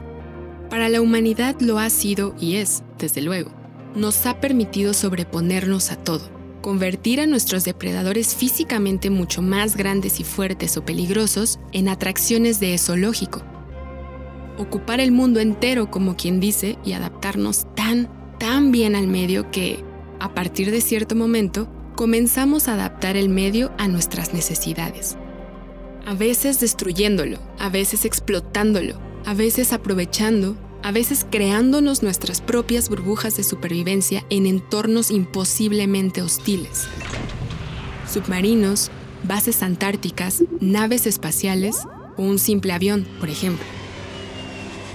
Para 0.70 0.90
la 0.90 1.02
humanidad 1.02 1.56
lo 1.60 1.80
ha 1.80 1.90
sido 1.90 2.36
y 2.40 2.56
es, 2.56 2.84
desde 2.98 3.22
luego. 3.22 3.52
Nos 3.96 4.26
ha 4.26 4.42
permitido 4.42 4.94
sobreponernos 4.94 5.92
a 5.92 5.96
todo, 5.96 6.35
convertir 6.66 7.22
a 7.22 7.28
nuestros 7.28 7.64
depredadores 7.64 8.34
físicamente 8.34 9.12
mucho 9.12 9.44
más 9.44 9.78
grandes 9.78 10.20
y 10.20 10.24
fuertes 10.24 10.78
o 10.78 10.84
peligrosos 10.84 11.60
en 11.74 11.88
atracciones 11.88 12.60
de 12.60 12.74
eso 12.74 12.98
lógico. 12.98 13.44
Ocupar 14.58 15.00
el 15.00 15.12
mundo 15.12 15.40
entero 15.40 15.92
como 15.92 16.18
quien 16.18 16.40
dice 16.40 16.80
y 16.84 16.94
adaptarnos 16.94 17.68
tan, 17.76 18.10
tan 18.40 18.72
bien 18.72 18.96
al 18.96 19.06
medio 19.06 19.52
que, 19.52 19.84
a 20.20 20.34
partir 20.34 20.72
de 20.72 20.82
cierto 20.82 21.14
momento, 21.16 21.70
comenzamos 21.96 22.68
a 22.68 22.74
adaptar 22.74 23.16
el 23.16 23.30
medio 23.30 23.72
a 23.78 23.88
nuestras 23.88 24.34
necesidades. 24.34 25.18
A 26.04 26.16
veces 26.16 26.60
destruyéndolo, 26.60 27.38
a 27.60 27.70
veces 27.70 28.06
explotándolo, 28.06 29.00
a 29.24 29.36
veces 29.36 29.72
aprovechando, 29.72 30.58
a 30.86 30.92
veces 30.92 31.26
creándonos 31.28 32.04
nuestras 32.04 32.42
propias 32.42 32.90
burbujas 32.90 33.36
de 33.36 33.44
supervivencia 33.44 34.24
en 34.30 34.46
entornos 34.46 35.10
imposiblemente 35.10 36.22
hostiles. 36.22 36.88
Submarinos, 38.08 38.92
bases 39.24 39.64
antárticas, 39.64 40.44
naves 40.62 41.08
espaciales 41.08 41.76
o 42.18 42.22
un 42.22 42.38
simple 42.38 42.72
avión, 42.72 43.08
por 43.20 43.32
ejemplo. 43.32 43.66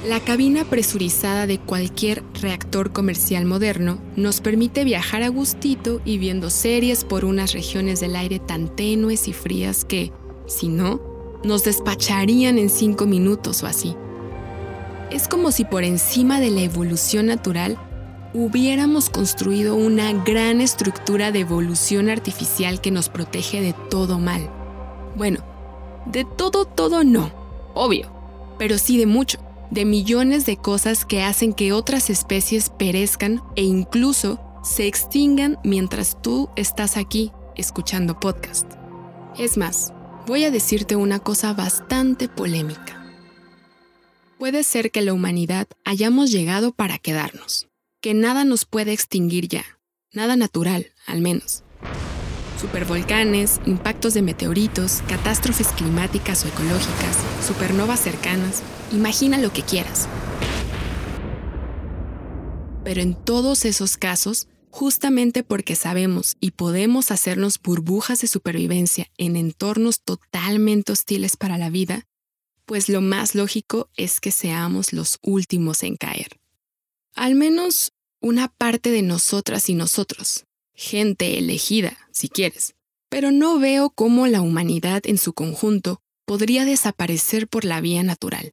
La 0.07 0.21
cabina 0.21 0.65
presurizada 0.65 1.49
de 1.49 1.59
cualquier 1.59 2.23
reactor 2.41 2.93
comercial 2.93 3.45
moderno 3.45 4.01
nos 4.15 4.41
permite 4.41 4.85
viajar 4.85 5.25
a 5.25 5.29
gustito 5.29 6.01
y 6.05 6.19
viendo 6.19 6.51
series 6.51 7.03
por 7.03 7.25
unas 7.25 7.53
regiones 7.53 7.99
del 7.99 8.15
aire 8.15 8.39
tan 8.39 8.69
tenues 8.77 9.27
y 9.27 9.33
frías 9.33 9.85
que, 9.85 10.13
si 10.47 10.69
no, 10.69 11.01
nos 11.43 11.65
despacharían 11.65 12.59
en 12.59 12.71
cinco 12.71 13.07
minutos 13.07 13.65
o 13.65 13.67
así. 13.67 13.97
Es 15.11 15.26
como 15.26 15.50
si 15.50 15.64
por 15.64 15.83
encima 15.83 16.40
de 16.40 16.50
la 16.50 16.61
evolución 16.62 17.26
natural 17.26 17.76
hubiéramos 18.33 19.11
construido 19.11 19.75
una 19.75 20.12
gran 20.12 20.61
estructura 20.61 21.33
de 21.33 21.40
evolución 21.40 22.09
artificial 22.09 22.81
que 22.81 22.93
nos 22.93 23.09
protege 23.09 23.61
de 23.61 23.75
todo 23.90 24.21
mal. 24.21 24.49
Bueno, 25.17 25.40
de 26.07 26.25
todo, 26.25 26.64
todo 26.64 27.02
no, 27.02 27.33
obvio, 27.75 28.09
pero 28.57 28.79
sí 28.79 28.99
de 28.99 29.07
mucho, 29.07 29.38
de 29.71 29.85
millones 29.85 30.47
de 30.47 30.57
cosas 30.57 31.05
que 31.05 31.23
hacen 31.23 31.55
que 31.55 31.73
otras 31.73 32.09
especies 32.09 32.71
perezcan 32.71 33.43
e 33.57 33.62
incluso 33.62 34.40
se 34.62 34.87
extingan 34.87 35.59
mientras 35.64 36.21
tú 36.23 36.50
estás 36.55 36.97
aquí 36.97 37.33
escuchando 37.57 38.21
podcast. 38.21 38.71
Es 39.37 39.57
más, 39.57 39.93
voy 40.26 40.45
a 40.45 40.52
decirte 40.52 40.95
una 40.95 41.19
cosa 41.19 41.52
bastante 41.52 42.29
polémica. 42.29 43.00
Puede 44.41 44.65
ser 44.65 44.91
que 44.91 45.03
la 45.03 45.13
humanidad 45.13 45.69
hayamos 45.85 46.33
llegado 46.33 46.73
para 46.73 46.97
quedarnos, 46.97 47.69
que 48.01 48.15
nada 48.15 48.43
nos 48.45 48.65
puede 48.65 48.95
extinguir 48.95 49.49
ya, 49.49 49.79
nada 50.15 50.35
natural, 50.35 50.87
al 51.07 51.21
menos. 51.21 51.63
Supervolcanes, 52.59 53.61
impactos 53.67 54.15
de 54.15 54.23
meteoritos, 54.23 55.03
catástrofes 55.07 55.69
climáticas 55.73 56.43
o 56.47 56.49
ecológicas, 56.49 57.19
supernovas 57.47 58.01
cercanas, 58.01 58.63
imagina 58.93 59.37
lo 59.37 59.53
que 59.53 59.61
quieras. 59.61 60.09
Pero 62.83 63.03
en 63.03 63.23
todos 63.23 63.67
esos 63.67 63.99
casos, 63.99 64.49
justamente 64.71 65.43
porque 65.43 65.77
sabemos 65.77 66.39
y 66.41 66.53
podemos 66.53 67.11
hacernos 67.11 67.61
burbujas 67.61 68.23
de 68.23 68.27
supervivencia 68.27 69.07
en 69.19 69.37
entornos 69.37 70.01
totalmente 70.01 70.93
hostiles 70.93 71.37
para 71.37 71.59
la 71.59 71.69
vida, 71.69 72.07
pues 72.71 72.89
lo 72.89 73.00
más 73.00 73.35
lógico 73.35 73.91
es 73.97 74.21
que 74.21 74.31
seamos 74.31 74.93
los 74.93 75.19
últimos 75.23 75.83
en 75.83 75.97
caer. 75.97 76.39
Al 77.17 77.35
menos 77.35 77.91
una 78.21 78.47
parte 78.47 78.93
de 78.93 79.03
nosotras 79.03 79.69
y 79.69 79.75
nosotros, 79.75 80.45
gente 80.73 81.37
elegida, 81.37 81.99
si 82.12 82.29
quieres, 82.29 82.77
pero 83.09 83.33
no 83.33 83.59
veo 83.59 83.91
cómo 83.91 84.29
la 84.29 84.41
humanidad 84.41 85.03
en 85.07 85.19
su 85.19 85.33
conjunto 85.33 86.00
podría 86.27 86.65
desaparecer 86.65 87.49
por 87.49 87.65
la 87.65 87.81
vía 87.81 88.05
natural. 88.05 88.53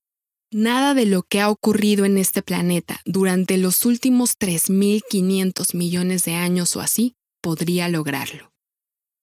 Nada 0.50 0.96
de 0.96 1.06
lo 1.06 1.22
que 1.22 1.40
ha 1.40 1.52
ocurrido 1.52 2.04
en 2.04 2.18
este 2.18 2.42
planeta 2.42 3.02
durante 3.06 3.60
los 3.60 3.86
últimos 3.86 4.40
3.500 4.40 5.76
millones 5.76 6.24
de 6.24 6.34
años 6.34 6.76
o 6.76 6.82
así 6.82 7.14
podría 7.40 7.88
lograrlo. 7.88 8.52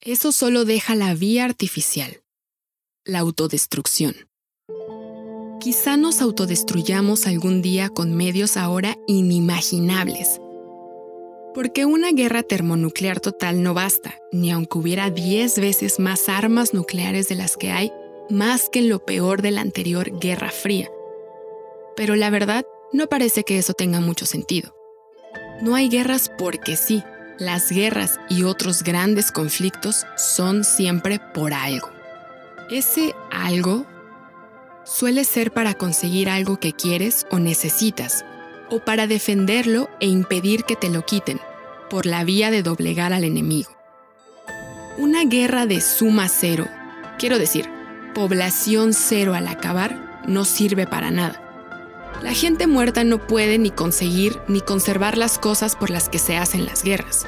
Eso 0.01 0.31
solo 0.31 0.65
deja 0.65 0.95
la 0.95 1.15
vía 1.15 1.47
artificial, 1.47 2.23
la 3.05 3.19
autodestrucción. 3.19 4.15
Quizá 5.61 5.97
nos 5.97 6.21
autodestruyamos 6.21 7.27
algún 7.27 7.63
día 7.63 7.89
con 7.89 8.15
medios 8.15 8.57
ahora 8.57 8.99
inimaginables. 9.07 10.41
Porque 11.55 11.87
una 11.87 12.11
guerra 12.11 12.43
termonuclear 12.43 13.21
total 13.21 13.63
no 13.63 13.73
basta, 13.73 14.19
ni 14.33 14.51
aunque 14.51 14.79
hubiera 14.79 15.11
10 15.11 15.59
veces 15.61 15.99
más 15.99 16.29
armas 16.29 16.75
nucleares 16.75 17.29
de 17.29 17.37
las 17.37 17.57
que 17.57 17.71
hay, 17.71 17.93
más 18.29 18.69
que 18.69 18.81
en 18.81 18.89
lo 18.89 19.05
peor 19.05 19.41
de 19.41 19.53
la 19.53 19.61
anterior 19.61 20.19
Guerra 20.19 20.51
Fría. 20.51 20.91
Pero 21.97 22.17
la 22.17 22.31
verdad, 22.31 22.65
no 22.93 23.07
parece 23.07 23.45
que 23.45 23.59
eso 23.59 23.73
tenga 23.73 24.01
mucho 24.01 24.27
sentido. 24.27 24.75
No 25.63 25.75
hay 25.75 25.89
guerras 25.89 26.31
porque 26.37 26.77
sí. 26.77 27.03
Las 27.39 27.71
guerras 27.71 28.21
y 28.29 28.45
otros 28.45 28.85
grandes 28.85 29.33
conflictos 29.33 30.05
son 30.17 30.63
siempre 30.63 31.21
por 31.35 31.53
algo. 31.53 31.89
Ese 32.71 33.13
algo 33.31 33.87
suele 34.85 35.25
ser 35.25 35.53
para 35.53 35.75
conseguir 35.75 36.29
algo 36.29 36.59
que 36.59 36.73
quieres 36.73 37.27
o 37.31 37.39
necesitas, 37.39 38.25
o 38.71 38.81
para 38.81 39.07
defenderlo 39.07 39.89
e 40.01 40.07
impedir 40.07 40.65
que 40.65 40.77
te 40.77 40.89
lo 40.89 41.05
quiten, 41.05 41.41
por 41.91 42.07
la 42.07 42.25
vía 42.25 42.51
de 42.51 42.63
doblegar 42.63 43.13
al 43.13 43.25
enemigo. 43.25 43.71
Una 44.97 45.25
guerra 45.25 45.67
de 45.67 45.81
suma 45.81 46.29
cero, 46.29 46.69
quiero 47.19 47.39
decir, 47.39 47.69
población 48.15 48.93
cero 48.95 49.35
al 49.35 49.49
acabar, 49.49 50.23
no 50.27 50.45
sirve 50.45 50.87
para 50.87 51.11
nada. 51.11 51.41
La 52.23 52.33
gente 52.33 52.67
muerta 52.67 53.05
no 53.05 53.27
puede 53.27 53.59
ni 53.59 53.71
conseguir 53.71 54.39
ni 54.49 54.61
conservar 54.61 55.19
las 55.19 55.39
cosas 55.39 55.77
por 55.77 55.91
las 55.91 56.09
que 56.09 56.19
se 56.19 56.37
hacen 56.37 56.65
las 56.65 56.83
guerras. 56.83 57.27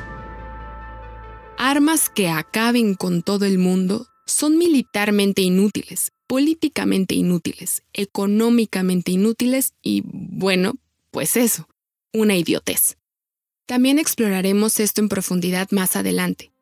Armas 1.58 2.08
que 2.08 2.28
acaben 2.28 2.94
con 2.94 3.22
todo 3.22 3.44
el 3.46 3.58
mundo 3.58 4.06
son 4.26 4.58
militarmente 4.58 5.42
inútiles, 5.42 6.12
políticamente 6.26 7.14
inútiles, 7.14 7.82
económicamente 7.92 9.12
inútiles 9.12 9.74
y, 9.82 10.02
bueno, 10.04 10.74
pues 11.10 11.36
eso, 11.36 11.68
una 12.12 12.36
idiotez. 12.36 12.96
También 13.66 13.98
exploraremos 13.98 14.80
esto 14.80 15.00
en 15.00 15.08
profundidad 15.08 15.68
más 15.70 15.96
adelante. 15.96 16.52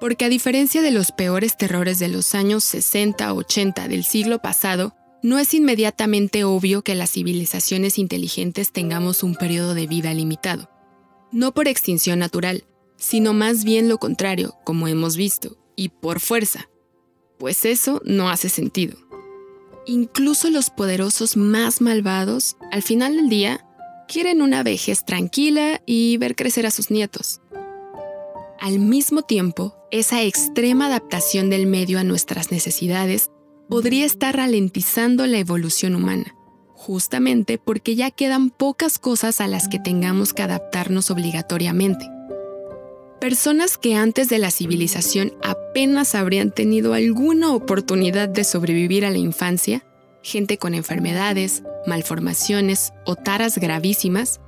Porque 0.00 0.24
a 0.24 0.28
diferencia 0.28 0.82
de 0.82 0.90
los 0.90 1.12
peores 1.12 1.56
terrores 1.56 1.98
de 1.98 2.08
los 2.08 2.34
años 2.34 2.64
60-80 2.74 3.88
del 3.88 4.04
siglo 4.04 4.40
pasado, 4.40 4.94
no 5.22 5.38
es 5.38 5.54
inmediatamente 5.54 6.42
obvio 6.42 6.82
que 6.82 6.96
las 6.96 7.12
civilizaciones 7.12 7.98
inteligentes 7.98 8.72
tengamos 8.72 9.22
un 9.22 9.36
periodo 9.36 9.74
de 9.74 9.86
vida 9.86 10.12
limitado. 10.12 10.68
No 11.30 11.52
por 11.54 11.68
extinción 11.68 12.18
natural, 12.18 12.64
sino 12.96 13.32
más 13.32 13.62
bien 13.64 13.88
lo 13.88 13.98
contrario, 13.98 14.56
como 14.64 14.88
hemos 14.88 15.16
visto, 15.16 15.56
y 15.76 15.90
por 15.90 16.18
fuerza, 16.18 16.68
pues 17.42 17.64
eso 17.64 18.00
no 18.04 18.30
hace 18.30 18.48
sentido. 18.48 18.96
Incluso 19.84 20.48
los 20.48 20.70
poderosos 20.70 21.36
más 21.36 21.80
malvados, 21.80 22.56
al 22.70 22.84
final 22.84 23.16
del 23.16 23.28
día, 23.28 23.66
quieren 24.06 24.42
una 24.42 24.62
vejez 24.62 25.04
tranquila 25.04 25.82
y 25.84 26.18
ver 26.18 26.36
crecer 26.36 26.66
a 26.66 26.70
sus 26.70 26.92
nietos. 26.92 27.40
Al 28.60 28.78
mismo 28.78 29.22
tiempo, 29.22 29.74
esa 29.90 30.22
extrema 30.22 30.86
adaptación 30.86 31.50
del 31.50 31.66
medio 31.66 31.98
a 31.98 32.04
nuestras 32.04 32.52
necesidades 32.52 33.28
podría 33.68 34.04
estar 34.04 34.36
ralentizando 34.36 35.26
la 35.26 35.38
evolución 35.38 35.96
humana, 35.96 36.36
justamente 36.74 37.58
porque 37.58 37.96
ya 37.96 38.12
quedan 38.12 38.50
pocas 38.50 39.00
cosas 39.00 39.40
a 39.40 39.48
las 39.48 39.66
que 39.66 39.80
tengamos 39.80 40.32
que 40.32 40.42
adaptarnos 40.42 41.10
obligatoriamente. 41.10 42.08
Personas 43.22 43.78
que 43.78 43.94
antes 43.94 44.28
de 44.28 44.38
la 44.38 44.50
civilización 44.50 45.32
apenas 45.44 46.16
habrían 46.16 46.50
tenido 46.50 46.92
alguna 46.92 47.52
oportunidad 47.54 48.28
de 48.28 48.42
sobrevivir 48.42 49.04
a 49.04 49.10
la 49.10 49.18
infancia, 49.18 49.86
gente 50.24 50.58
con 50.58 50.74
enfermedades, 50.74 51.62
malformaciones 51.86 52.92
o 53.06 53.14
taras 53.14 53.58
gravísimas, 53.58 54.40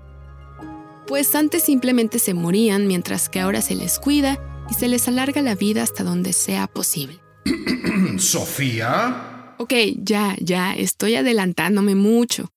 pues 1.07 1.37
antes 1.37 1.63
simplemente 1.63 2.19
se 2.19 2.35
morían 2.35 2.89
mientras 2.89 3.29
que 3.29 3.39
ahora 3.39 3.63
se 3.63 3.77
les 3.77 4.01
cuida 4.01 4.41
y 4.69 4.75
se 4.75 4.89
les 4.89 5.07
alarga 5.07 5.41
la 5.41 5.55
vida 5.55 5.85
hasta 5.85 6.03
donde 6.03 6.33
sea 6.33 6.67
posible. 6.67 7.21
¿Sofía? 8.19 9.55
Ok, 9.59 9.73
ya, 9.99 10.35
ya, 10.41 10.75
estoy 10.75 11.15
adelantándome 11.15 11.95
mucho. 11.95 12.51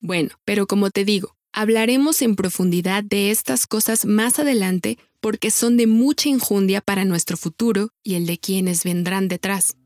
Bueno, 0.00 0.30
pero 0.46 0.66
como 0.66 0.88
te 0.88 1.04
digo, 1.04 1.36
hablaremos 1.52 2.22
en 2.22 2.36
profundidad 2.36 3.04
de 3.04 3.30
estas 3.30 3.66
cosas 3.66 4.04
más 4.04 4.38
adelante 4.38 4.98
porque 5.20 5.50
son 5.50 5.76
de 5.76 5.86
mucha 5.86 6.28
injundia 6.28 6.80
para 6.80 7.04
nuestro 7.04 7.36
futuro 7.36 7.90
y 8.02 8.14
el 8.14 8.26
de 8.26 8.38
quienes 8.38 8.84
vendrán 8.84 9.28
detrás. 9.28 9.76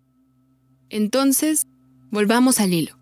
Entonces, 0.90 1.66
volvamos 2.10 2.60
al 2.60 2.74
hilo. 2.74 2.98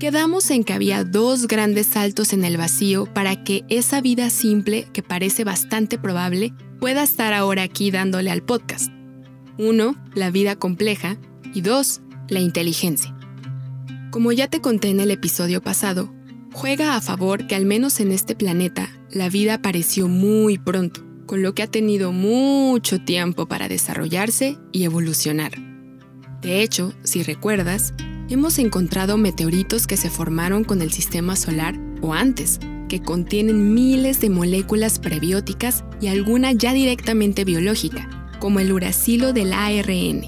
Quedamos 0.00 0.50
en 0.50 0.64
que 0.64 0.74
había 0.74 1.04
dos 1.04 1.46
grandes 1.46 1.86
saltos 1.86 2.32
en 2.32 2.44
el 2.44 2.56
vacío 2.56 3.06
para 3.14 3.42
que 3.42 3.64
esa 3.68 4.00
vida 4.00 4.28
simple, 4.28 4.86
que 4.92 5.02
parece 5.02 5.44
bastante 5.44 5.98
probable, 5.98 6.52
pueda 6.78 7.02
estar 7.02 7.32
ahora 7.32 7.62
aquí 7.62 7.90
dándole 7.90 8.30
al 8.30 8.42
podcast. 8.42 8.92
Uno, 9.56 9.96
la 10.14 10.30
vida 10.30 10.56
compleja, 10.56 11.16
y 11.54 11.62
dos, 11.62 12.02
la 12.28 12.40
inteligencia. 12.40 13.16
Como 14.10 14.32
ya 14.32 14.48
te 14.48 14.60
conté 14.60 14.90
en 14.90 15.00
el 15.00 15.10
episodio 15.10 15.62
pasado, 15.62 16.13
juega 16.54 16.96
a 16.96 17.00
favor 17.00 17.46
que 17.46 17.56
al 17.56 17.66
menos 17.66 18.00
en 18.00 18.12
este 18.12 18.36
planeta 18.36 18.88
la 19.10 19.28
vida 19.28 19.54
apareció 19.54 20.08
muy 20.08 20.56
pronto 20.56 21.02
con 21.26 21.42
lo 21.42 21.54
que 21.54 21.62
ha 21.62 21.66
tenido 21.66 22.12
mucho 22.12 23.00
tiempo 23.00 23.46
para 23.46 23.68
desarrollarse 23.68 24.56
y 24.72 24.84
evolucionar. 24.84 25.52
De 26.42 26.62
hecho, 26.62 26.92
si 27.02 27.22
recuerdas, 27.22 27.92
hemos 28.28 28.58
encontrado 28.58 29.16
meteoritos 29.16 29.86
que 29.86 29.96
se 29.96 30.10
formaron 30.10 30.64
con 30.64 30.80
el 30.80 30.92
sistema 30.92 31.34
solar 31.34 31.78
o 32.02 32.14
antes, 32.14 32.60
que 32.88 33.02
contienen 33.02 33.74
miles 33.74 34.20
de 34.20 34.30
moléculas 34.30 34.98
prebióticas 34.98 35.84
y 36.00 36.06
alguna 36.08 36.52
ya 36.52 36.72
directamente 36.72 37.44
biológica, 37.44 38.30
como 38.38 38.60
el 38.60 38.70
uracilo 38.70 39.32
del 39.32 39.52
ARN. 39.52 40.24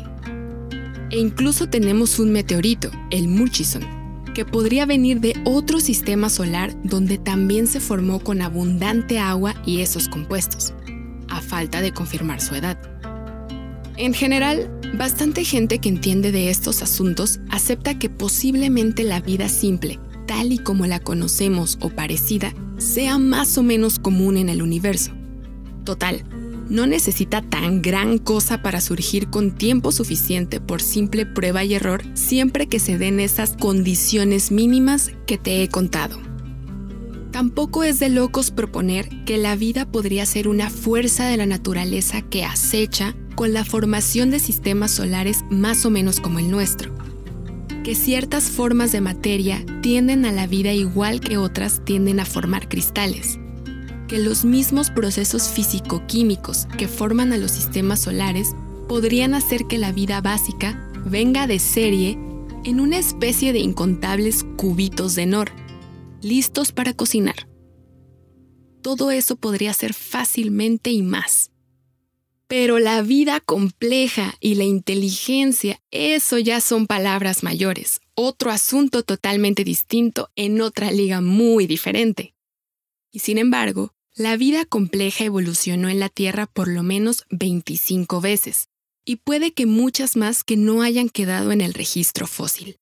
E 1.10 1.18
incluso 1.18 1.68
tenemos 1.68 2.18
un 2.18 2.32
meteorito, 2.32 2.90
el 3.10 3.28
Murchison, 3.28 3.95
que 4.36 4.44
podría 4.44 4.84
venir 4.84 5.20
de 5.20 5.34
otro 5.46 5.80
sistema 5.80 6.28
solar 6.28 6.70
donde 6.82 7.16
también 7.16 7.66
se 7.66 7.80
formó 7.80 8.20
con 8.20 8.42
abundante 8.42 9.18
agua 9.18 9.54
y 9.64 9.80
esos 9.80 10.10
compuestos 10.10 10.74
a 11.30 11.40
falta 11.40 11.80
de 11.80 11.92
confirmar 11.92 12.42
su 12.42 12.54
edad. 12.54 12.78
En 13.96 14.12
general, 14.12 14.70
bastante 14.92 15.42
gente 15.42 15.78
que 15.78 15.88
entiende 15.88 16.32
de 16.32 16.50
estos 16.50 16.82
asuntos 16.82 17.40
acepta 17.48 17.98
que 17.98 18.10
posiblemente 18.10 19.04
la 19.04 19.20
vida 19.20 19.48
simple, 19.48 19.98
tal 20.26 20.52
y 20.52 20.58
como 20.58 20.84
la 20.84 21.00
conocemos 21.00 21.78
o 21.80 21.88
parecida, 21.88 22.52
sea 22.76 23.16
más 23.16 23.56
o 23.56 23.62
menos 23.62 23.98
común 23.98 24.36
en 24.36 24.50
el 24.50 24.60
universo. 24.60 25.12
Total, 25.84 26.26
no 26.68 26.86
necesita 26.86 27.42
tan 27.42 27.82
gran 27.82 28.18
cosa 28.18 28.62
para 28.62 28.80
surgir 28.80 29.28
con 29.28 29.52
tiempo 29.52 29.92
suficiente 29.92 30.60
por 30.60 30.82
simple 30.82 31.26
prueba 31.26 31.64
y 31.64 31.74
error 31.74 32.02
siempre 32.14 32.66
que 32.66 32.80
se 32.80 32.98
den 32.98 33.20
esas 33.20 33.56
condiciones 33.56 34.50
mínimas 34.50 35.12
que 35.26 35.38
te 35.38 35.62
he 35.62 35.68
contado. 35.68 36.20
Tampoco 37.30 37.84
es 37.84 37.98
de 37.98 38.08
locos 38.08 38.50
proponer 38.50 39.08
que 39.24 39.36
la 39.36 39.56
vida 39.56 39.84
podría 39.84 40.24
ser 40.24 40.48
una 40.48 40.70
fuerza 40.70 41.26
de 41.26 41.36
la 41.36 41.44
naturaleza 41.44 42.22
que 42.22 42.44
acecha 42.44 43.14
con 43.34 43.52
la 43.52 43.64
formación 43.64 44.30
de 44.30 44.38
sistemas 44.38 44.92
solares 44.92 45.44
más 45.50 45.84
o 45.84 45.90
menos 45.90 46.18
como 46.18 46.38
el 46.38 46.50
nuestro. 46.50 46.92
Que 47.84 47.94
ciertas 47.94 48.44
formas 48.44 48.90
de 48.90 49.02
materia 49.02 49.62
tienden 49.82 50.24
a 50.24 50.32
la 50.32 50.46
vida 50.46 50.72
igual 50.72 51.20
que 51.20 51.36
otras 51.36 51.84
tienden 51.84 52.20
a 52.20 52.24
formar 52.24 52.68
cristales. 52.68 53.38
Que 54.08 54.18
los 54.18 54.44
mismos 54.44 54.90
procesos 54.90 55.48
físico-químicos 55.48 56.66
que 56.78 56.88
forman 56.88 57.32
a 57.32 57.38
los 57.38 57.50
sistemas 57.50 58.00
solares 58.00 58.54
podrían 58.88 59.34
hacer 59.34 59.66
que 59.66 59.78
la 59.78 59.92
vida 59.92 60.20
básica 60.20 60.90
venga 61.04 61.46
de 61.46 61.58
serie 61.58 62.18
en 62.64 62.80
una 62.80 62.98
especie 62.98 63.52
de 63.52 63.58
incontables 63.60 64.44
cubitos 64.56 65.14
de 65.14 65.26
Nor 65.26 65.50
listos 66.22 66.72
para 66.72 66.92
cocinar. 66.92 67.48
todo 68.82 69.10
eso 69.10 69.34
podría 69.34 69.72
ser 69.72 69.94
fácilmente 69.94 70.90
y 70.90 71.02
más. 71.02 71.50
Pero 72.46 72.78
la 72.78 73.02
vida 73.02 73.40
compleja 73.40 74.36
y 74.38 74.54
la 74.54 74.62
inteligencia, 74.62 75.82
eso 75.90 76.38
ya 76.38 76.60
son 76.60 76.86
palabras 76.86 77.42
mayores, 77.42 78.00
otro 78.14 78.52
asunto 78.52 79.02
totalmente 79.02 79.64
distinto 79.64 80.30
en 80.36 80.60
otra 80.60 80.92
liga 80.92 81.20
muy 81.20 81.66
diferente. 81.66 82.36
Y 83.10 83.18
sin 83.18 83.38
embargo, 83.38 83.95
la 84.16 84.38
vida 84.38 84.64
compleja 84.64 85.24
evolucionó 85.24 85.90
en 85.90 86.00
la 86.00 86.08
Tierra 86.08 86.46
por 86.46 86.68
lo 86.68 86.82
menos 86.82 87.26
25 87.28 88.22
veces, 88.22 88.70
y 89.04 89.16
puede 89.16 89.52
que 89.52 89.66
muchas 89.66 90.16
más 90.16 90.42
que 90.42 90.56
no 90.56 90.80
hayan 90.80 91.10
quedado 91.10 91.52
en 91.52 91.60
el 91.60 91.74
registro 91.74 92.26
fósil. 92.26 92.78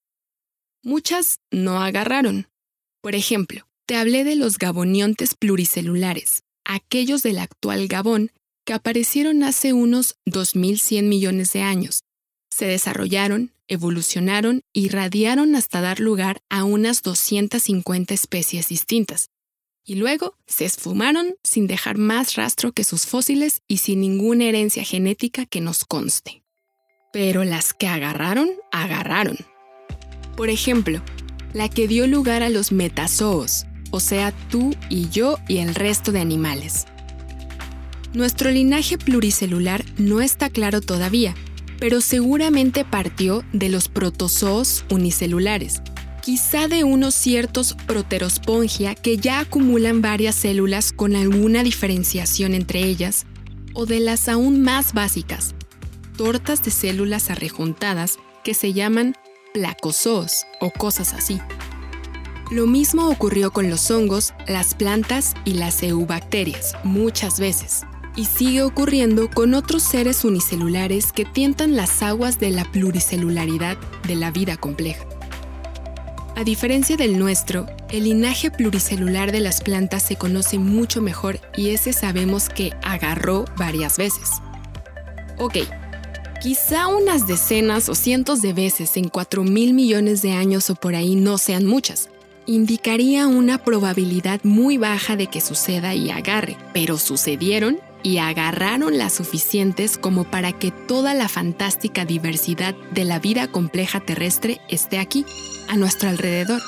Muchas 0.82 1.40
no 1.50 1.82
agarraron. 1.82 2.46
Por 3.02 3.16
ejemplo, 3.16 3.66
te 3.86 3.96
hablé 3.96 4.22
de 4.22 4.36
los 4.36 4.58
gaboniontes 4.58 5.34
pluricelulares, 5.34 6.44
aquellos 6.64 7.22
del 7.22 7.38
actual 7.38 7.88
Gabón 7.88 8.30
que 8.64 8.72
aparecieron 8.72 9.42
hace 9.42 9.72
unos 9.72 10.16
2.100 10.26 11.02
millones 11.02 11.52
de 11.52 11.62
años. 11.62 12.04
Se 12.50 12.64
desarrollaron, 12.66 13.52
evolucionaron 13.66 14.62
y 14.72 14.88
radiaron 14.88 15.56
hasta 15.56 15.80
dar 15.80 15.98
lugar 16.00 16.40
a 16.48 16.64
unas 16.64 17.02
250 17.02 18.14
especies 18.14 18.68
distintas. 18.68 19.28
Y 19.86 19.96
luego 19.96 20.34
se 20.46 20.64
esfumaron 20.64 21.34
sin 21.42 21.66
dejar 21.66 21.98
más 21.98 22.36
rastro 22.36 22.72
que 22.72 22.84
sus 22.84 23.04
fósiles 23.04 23.60
y 23.68 23.78
sin 23.78 24.00
ninguna 24.00 24.44
herencia 24.44 24.82
genética 24.82 25.44
que 25.44 25.60
nos 25.60 25.84
conste. 25.84 26.42
Pero 27.12 27.44
las 27.44 27.74
que 27.74 27.86
agarraron, 27.86 28.50
agarraron. 28.72 29.36
Por 30.36 30.48
ejemplo, 30.48 31.02
la 31.52 31.68
que 31.68 31.86
dio 31.86 32.06
lugar 32.06 32.42
a 32.42 32.48
los 32.48 32.72
metazoos, 32.72 33.66
o 33.90 34.00
sea, 34.00 34.32
tú 34.50 34.74
y 34.88 35.10
yo 35.10 35.36
y 35.48 35.58
el 35.58 35.74
resto 35.74 36.12
de 36.12 36.20
animales. 36.20 36.86
Nuestro 38.14 38.50
linaje 38.50 38.96
pluricelular 38.96 39.84
no 39.98 40.22
está 40.22 40.48
claro 40.48 40.80
todavía, 40.80 41.34
pero 41.78 42.00
seguramente 42.00 42.84
partió 42.86 43.44
de 43.52 43.68
los 43.68 43.88
protozoos 43.88 44.84
unicelulares, 44.90 45.82
quizá 46.24 46.68
de 46.68 46.84
unos 46.84 47.14
ciertos 47.14 47.74
proterospongia 47.86 48.94
que 48.94 49.18
ya 49.18 49.40
acumulan 49.40 50.00
varias 50.00 50.34
células 50.34 50.90
con 50.90 51.16
alguna 51.16 51.62
diferenciación 51.62 52.54
entre 52.54 52.82
ellas, 52.82 53.26
o 53.74 53.84
de 53.84 54.00
las 54.00 54.30
aún 54.30 54.62
más 54.62 54.94
básicas, 54.94 55.54
tortas 56.16 56.64
de 56.64 56.70
células 56.70 57.28
arrejuntadas 57.28 58.16
que 58.42 58.54
se 58.54 58.72
llaman 58.72 59.14
placozoos 59.52 60.46
o 60.62 60.70
cosas 60.70 61.12
así. 61.12 61.42
Lo 62.50 62.66
mismo 62.66 63.10
ocurrió 63.10 63.52
con 63.52 63.68
los 63.68 63.90
hongos, 63.90 64.32
las 64.48 64.74
plantas 64.74 65.34
y 65.44 65.54
las 65.54 65.82
eubacterias, 65.82 66.74
muchas 66.84 67.38
veces 67.38 67.82
y 68.16 68.26
sigue 68.26 68.62
ocurriendo 68.62 69.28
con 69.28 69.54
otros 69.54 69.82
seres 69.82 70.24
unicelulares 70.24 71.12
que 71.12 71.24
tientan 71.24 71.76
las 71.76 72.00
aguas 72.02 72.38
de 72.38 72.50
la 72.50 72.64
pluricelularidad 72.64 73.76
de 74.06 74.14
la 74.14 74.30
vida 74.30 74.56
compleja. 74.56 75.04
A 76.36 76.42
diferencia 76.42 76.96
del 76.96 77.16
nuestro, 77.16 77.66
el 77.90 78.04
linaje 78.04 78.50
pluricelular 78.50 79.30
de 79.30 79.38
las 79.38 79.60
plantas 79.60 80.02
se 80.02 80.16
conoce 80.16 80.58
mucho 80.58 81.00
mejor 81.00 81.38
y 81.56 81.68
ese 81.68 81.92
sabemos 81.92 82.48
que 82.48 82.72
agarró 82.82 83.44
varias 83.56 83.98
veces. 83.98 84.30
Ok, 85.38 85.58
quizá 86.42 86.88
unas 86.88 87.28
decenas 87.28 87.88
o 87.88 87.94
cientos 87.94 88.42
de 88.42 88.52
veces 88.52 88.96
en 88.96 89.10
4 89.10 89.44
mil 89.44 89.74
millones 89.74 90.22
de 90.22 90.32
años 90.32 90.70
o 90.70 90.74
por 90.74 90.96
ahí 90.96 91.14
no 91.14 91.38
sean 91.38 91.66
muchas. 91.66 92.08
Indicaría 92.46 93.28
una 93.28 93.58
probabilidad 93.58 94.40
muy 94.42 94.76
baja 94.76 95.14
de 95.14 95.28
que 95.28 95.40
suceda 95.40 95.94
y 95.94 96.10
agarre, 96.10 96.56
pero 96.72 96.98
sucedieron 96.98 97.78
y 98.04 98.18
agarraron 98.18 98.98
las 98.98 99.14
suficientes 99.14 99.96
como 99.96 100.24
para 100.24 100.52
que 100.52 100.70
toda 100.70 101.14
la 101.14 101.26
fantástica 101.26 102.04
diversidad 102.04 102.74
de 102.92 103.04
la 103.04 103.18
vida 103.18 103.50
compleja 103.50 103.98
terrestre 103.98 104.60
esté 104.68 104.98
aquí, 104.98 105.24
a 105.68 105.76
nuestro 105.76 106.10
alrededor. 106.10 106.60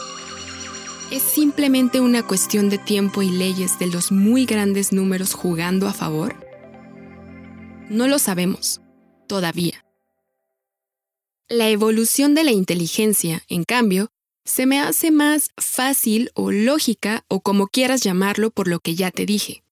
¿Es 1.10 1.22
simplemente 1.22 2.00
una 2.00 2.22
cuestión 2.22 2.70
de 2.70 2.78
tiempo 2.78 3.22
y 3.22 3.28
leyes 3.28 3.78
de 3.78 3.86
los 3.86 4.10
muy 4.10 4.46
grandes 4.46 4.92
números 4.92 5.34
jugando 5.34 5.86
a 5.86 5.92
favor? 5.92 6.34
No 7.90 8.08
lo 8.08 8.18
sabemos, 8.18 8.80
todavía. 9.28 9.84
La 11.48 11.68
evolución 11.68 12.34
de 12.34 12.44
la 12.44 12.50
inteligencia, 12.50 13.44
en 13.48 13.64
cambio, 13.64 14.08
se 14.46 14.64
me 14.64 14.80
hace 14.80 15.10
más 15.10 15.50
fácil 15.58 16.30
o 16.34 16.50
lógica 16.50 17.24
o 17.28 17.40
como 17.40 17.66
quieras 17.66 18.00
llamarlo 18.00 18.50
por 18.50 18.68
lo 18.68 18.80
que 18.80 18.94
ya 18.94 19.10
te 19.10 19.26
dije 19.26 19.65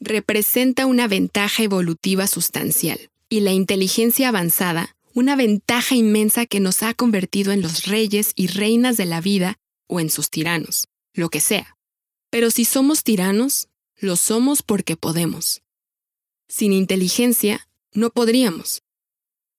representa 0.00 0.86
una 0.86 1.06
ventaja 1.06 1.62
evolutiva 1.62 2.26
sustancial 2.26 3.10
y 3.28 3.40
la 3.40 3.52
inteligencia 3.52 4.28
avanzada 4.28 4.96
una 5.14 5.36
ventaja 5.36 5.94
inmensa 5.94 6.46
que 6.46 6.60
nos 6.60 6.82
ha 6.82 6.94
convertido 6.94 7.52
en 7.52 7.62
los 7.62 7.84
reyes 7.86 8.32
y 8.36 8.46
reinas 8.46 8.96
de 8.96 9.06
la 9.06 9.20
vida 9.20 9.58
o 9.86 10.00
en 10.00 10.10
sus 10.10 10.30
tiranos, 10.30 10.88
lo 11.12 11.28
que 11.30 11.40
sea. 11.40 11.76
Pero 12.30 12.50
si 12.50 12.64
somos 12.64 13.02
tiranos, 13.02 13.68
lo 13.96 14.16
somos 14.16 14.62
porque 14.62 14.96
podemos. 14.96 15.62
Sin 16.48 16.72
inteligencia, 16.72 17.68
no 17.92 18.10
podríamos. 18.10 18.82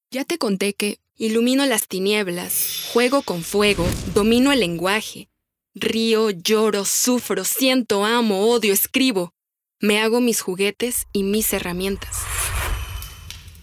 Ya 0.09 0.23
te 0.25 0.37
conté 0.37 0.73
que 0.73 0.99
ilumino 1.17 1.65
las 1.65 1.87
tinieblas, 1.87 2.87
juego 2.93 3.21
con 3.21 3.43
fuego, 3.43 3.85
domino 4.13 4.51
el 4.51 4.61
lenguaje, 4.61 5.29
río, 5.73 6.29
lloro, 6.29 6.85
sufro, 6.85 7.43
siento, 7.43 8.05
amo, 8.05 8.47
odio, 8.47 8.73
escribo, 8.73 9.33
me 9.81 9.99
hago 9.99 10.21
mis 10.21 10.41
juguetes 10.41 11.07
y 11.11 11.23
mis 11.23 11.51
herramientas. 11.53 12.19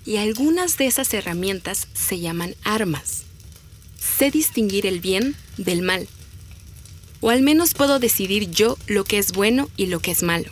Y 0.05 0.17
algunas 0.17 0.77
de 0.77 0.87
esas 0.87 1.15
herramientas 1.15 1.87
se 1.95 2.19
llaman 2.19 2.57
armas. 2.65 3.23
Sé 4.01 4.33
distinguir 4.33 4.85
el 4.85 4.99
bien 5.01 5.37
del 5.59 5.81
mal. 5.81 6.09
O 7.21 7.31
al 7.31 7.43
menos 7.43 7.75
puedo 7.75 8.01
decidir 8.01 8.51
yo 8.51 8.77
lo 8.89 9.05
que 9.05 9.19
es 9.19 9.31
bueno 9.33 9.71
y 9.77 9.87
lo 9.87 10.01
que 10.01 10.11
es 10.11 10.25
malo. 10.25 10.51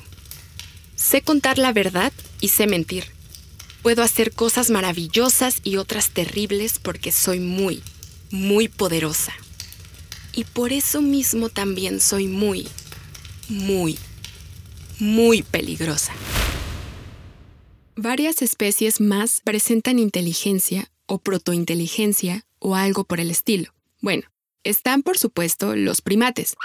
Sé 0.95 1.23
contar 1.23 1.59
la 1.59 1.73
verdad 1.73 2.13
y 2.41 2.49
sé 2.49 2.69
mentir. 2.69 3.07
Puedo 3.83 4.05
hacer 4.05 4.33
cosas 4.33 4.71
maravillosas 4.71 5.61
y 5.65 5.79
otras 5.79 6.11
terribles 6.11 6.79
porque 6.79 7.11
soy 7.11 7.41
muy, 7.41 7.83
muy 8.31 8.69
poderosa. 8.69 9.33
Y 10.33 10.45
por 10.45 10.73
eso 10.73 11.03
mismo 11.03 11.49
también 11.49 12.01
soy 12.01 12.29
muy, 12.29 12.69
muy 13.49 13.99
muy 14.99 15.43
peligrosa. 15.43 16.13
Varias 17.97 18.43
especies 18.43 19.01
más 19.01 19.41
presentan 19.43 19.99
inteligencia 19.99 20.91
o 21.07 21.19
protointeligencia 21.19 22.45
o 22.59 22.77
algo 22.77 23.05
por 23.05 23.21
el 23.21 23.31
estilo. 23.31 23.73
Bueno, 24.01 24.25
están 24.65 25.03
por 25.03 25.17
supuesto 25.17 25.77
los 25.77 26.03
primates, 26.03 26.57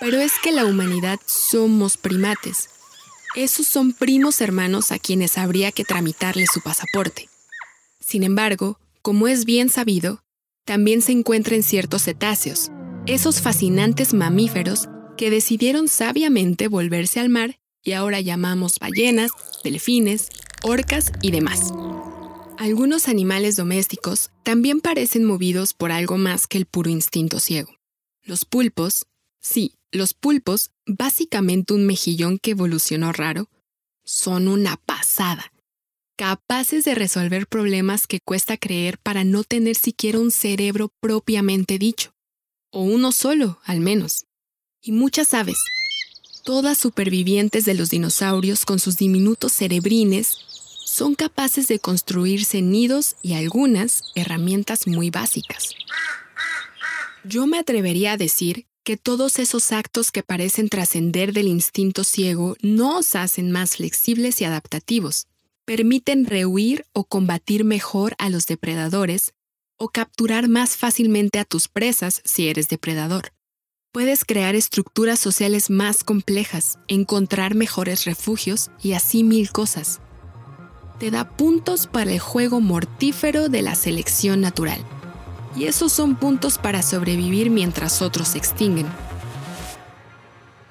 pero 0.00 0.18
es 0.18 0.32
que 0.42 0.52
la 0.52 0.64
humanidad 0.64 1.18
somos 1.26 1.96
primates. 1.96 2.70
Esos 3.34 3.66
son 3.66 3.92
primos 3.92 4.40
hermanos 4.40 4.92
a 4.92 4.98
quienes 4.98 5.36
habría 5.36 5.72
que 5.72 5.84
tramitarle 5.84 6.46
su 6.46 6.60
pasaporte. 6.62 7.28
Sin 8.00 8.22
embargo, 8.22 8.80
como 9.02 9.28
es 9.28 9.44
bien 9.44 9.68
sabido, 9.68 10.24
también 10.64 11.02
se 11.02 11.12
encuentran 11.12 11.62
ciertos 11.62 12.04
cetáceos, 12.04 12.70
esos 13.06 13.40
fascinantes 13.42 14.14
mamíferos 14.14 14.88
que 15.16 15.30
decidieron 15.30 15.88
sabiamente 15.88 16.68
volverse 16.68 17.20
al 17.20 17.28
mar 17.28 17.58
y 17.82 17.92
ahora 17.92 18.20
llamamos 18.20 18.78
ballenas, 18.78 19.30
delfines, 19.64 20.28
orcas 20.62 21.12
y 21.22 21.30
demás. 21.30 21.72
Algunos 22.58 23.06
animales 23.06 23.56
domésticos 23.56 24.30
también 24.42 24.80
parecen 24.80 25.24
movidos 25.24 25.74
por 25.74 25.92
algo 25.92 26.18
más 26.18 26.46
que 26.46 26.58
el 26.58 26.66
puro 26.66 26.90
instinto 26.90 27.38
ciego. 27.38 27.72
Los 28.22 28.44
pulpos, 28.44 29.06
sí, 29.40 29.76
los 29.92 30.12
pulpos, 30.12 30.72
básicamente 30.84 31.72
un 31.72 31.86
mejillón 31.86 32.38
que 32.38 32.50
evolucionó 32.50 33.12
raro, 33.12 33.48
son 34.04 34.48
una 34.48 34.76
pasada, 34.76 35.52
capaces 36.16 36.84
de 36.84 36.94
resolver 36.94 37.46
problemas 37.46 38.06
que 38.06 38.20
cuesta 38.20 38.56
creer 38.56 38.98
para 38.98 39.22
no 39.22 39.44
tener 39.44 39.76
siquiera 39.76 40.18
un 40.18 40.30
cerebro 40.30 40.90
propiamente 41.00 41.78
dicho, 41.78 42.12
o 42.70 42.82
uno 42.82 43.12
solo, 43.12 43.60
al 43.64 43.80
menos. 43.80 44.26
Y 44.80 44.92
muchas 44.92 45.32
aves, 45.32 45.58
todas 46.48 46.78
supervivientes 46.78 47.66
de 47.66 47.74
los 47.74 47.90
dinosaurios 47.90 48.64
con 48.64 48.78
sus 48.78 48.96
diminutos 48.96 49.52
cerebrines, 49.52 50.38
son 50.82 51.14
capaces 51.14 51.68
de 51.68 51.78
construirse 51.78 52.62
nidos 52.62 53.16
y 53.20 53.34
algunas 53.34 54.04
herramientas 54.14 54.86
muy 54.86 55.10
básicas. 55.10 55.74
Yo 57.22 57.46
me 57.46 57.58
atrevería 57.58 58.12
a 58.12 58.16
decir 58.16 58.64
que 58.82 58.96
todos 58.96 59.38
esos 59.38 59.72
actos 59.72 60.10
que 60.10 60.22
parecen 60.22 60.70
trascender 60.70 61.34
del 61.34 61.48
instinto 61.48 62.02
ciego 62.02 62.56
no 62.62 62.96
os 62.96 63.14
hacen 63.14 63.50
más 63.50 63.76
flexibles 63.76 64.40
y 64.40 64.46
adaptativos, 64.46 65.26
permiten 65.66 66.24
rehuir 66.24 66.86
o 66.94 67.04
combatir 67.04 67.64
mejor 67.64 68.14
a 68.16 68.30
los 68.30 68.46
depredadores 68.46 69.34
o 69.76 69.90
capturar 69.90 70.48
más 70.48 70.78
fácilmente 70.78 71.40
a 71.40 71.44
tus 71.44 71.68
presas 71.68 72.22
si 72.24 72.48
eres 72.48 72.68
depredador. 72.68 73.32
Puedes 73.90 74.26
crear 74.26 74.54
estructuras 74.54 75.18
sociales 75.18 75.70
más 75.70 76.04
complejas, 76.04 76.78
encontrar 76.88 77.54
mejores 77.54 78.04
refugios 78.04 78.70
y 78.82 78.92
así 78.92 79.24
mil 79.24 79.50
cosas. 79.50 80.00
Te 80.98 81.10
da 81.10 81.36
puntos 81.36 81.86
para 81.86 82.12
el 82.12 82.18
juego 82.18 82.60
mortífero 82.60 83.48
de 83.48 83.62
la 83.62 83.74
selección 83.74 84.42
natural. 84.42 84.84
Y 85.56 85.64
esos 85.64 85.90
son 85.90 86.16
puntos 86.16 86.58
para 86.58 86.82
sobrevivir 86.82 87.48
mientras 87.48 88.02
otros 88.02 88.28
se 88.28 88.38
extinguen. 88.38 88.86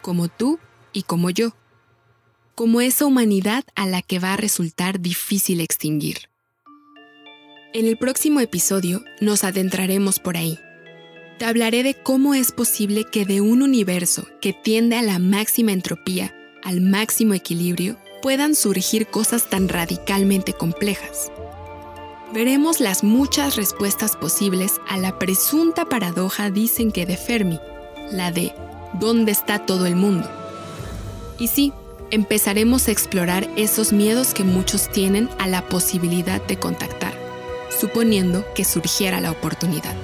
Como 0.03 0.27
tú 0.27 0.59
y 0.93 1.01
como 1.01 1.31
yo. 1.31 1.55
Como 2.53 2.81
esa 2.81 3.07
humanidad 3.07 3.63
a 3.73 3.87
la 3.87 4.03
que 4.03 4.19
va 4.19 4.33
a 4.33 4.37
resultar 4.37 4.99
difícil 4.99 5.59
extinguir. 5.59 6.29
En 7.73 7.87
el 7.87 7.97
próximo 7.97 8.41
episodio 8.41 9.03
nos 9.21 9.43
adentraremos 9.43 10.19
por 10.19 10.37
ahí 10.37 10.59
te 11.37 11.45
hablaré 11.45 11.83
de 11.83 11.93
cómo 11.93 12.33
es 12.33 12.51
posible 12.51 13.03
que 13.03 13.25
de 13.25 13.41
un 13.41 13.61
universo 13.61 14.27
que 14.41 14.53
tiende 14.53 14.95
a 14.95 15.03
la 15.03 15.19
máxima 15.19 15.71
entropía, 15.71 16.33
al 16.63 16.81
máximo 16.81 17.33
equilibrio, 17.33 17.97
puedan 18.21 18.55
surgir 18.55 19.07
cosas 19.07 19.49
tan 19.49 19.69
radicalmente 19.69 20.53
complejas. 20.53 21.31
Veremos 22.33 22.79
las 22.79 23.03
muchas 23.03 23.55
respuestas 23.55 24.15
posibles 24.15 24.73
a 24.89 24.97
la 24.97 25.19
presunta 25.19 25.85
paradoja 25.85 26.49
dicen 26.49 26.91
que 26.91 27.05
de 27.05 27.17
Fermi, 27.17 27.59
la 28.11 28.31
de 28.31 28.53
¿dónde 28.99 29.31
está 29.31 29.65
todo 29.65 29.85
el 29.85 29.95
mundo? 29.95 30.29
Y 31.37 31.47
sí, 31.47 31.71
empezaremos 32.09 32.87
a 32.87 32.91
explorar 32.91 33.47
esos 33.55 33.93
miedos 33.93 34.33
que 34.33 34.43
muchos 34.43 34.89
tienen 34.89 35.29
a 35.37 35.47
la 35.47 35.61
posibilidad 35.69 36.41
de 36.47 36.57
contactar, 36.57 37.13
suponiendo 37.79 38.43
que 38.55 38.65
surgiera 38.65 39.21
la 39.21 39.31
oportunidad. 39.31 39.95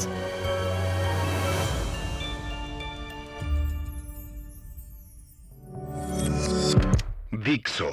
Dixo 7.43 7.91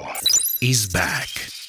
is 0.61 0.87
back. 0.87 1.60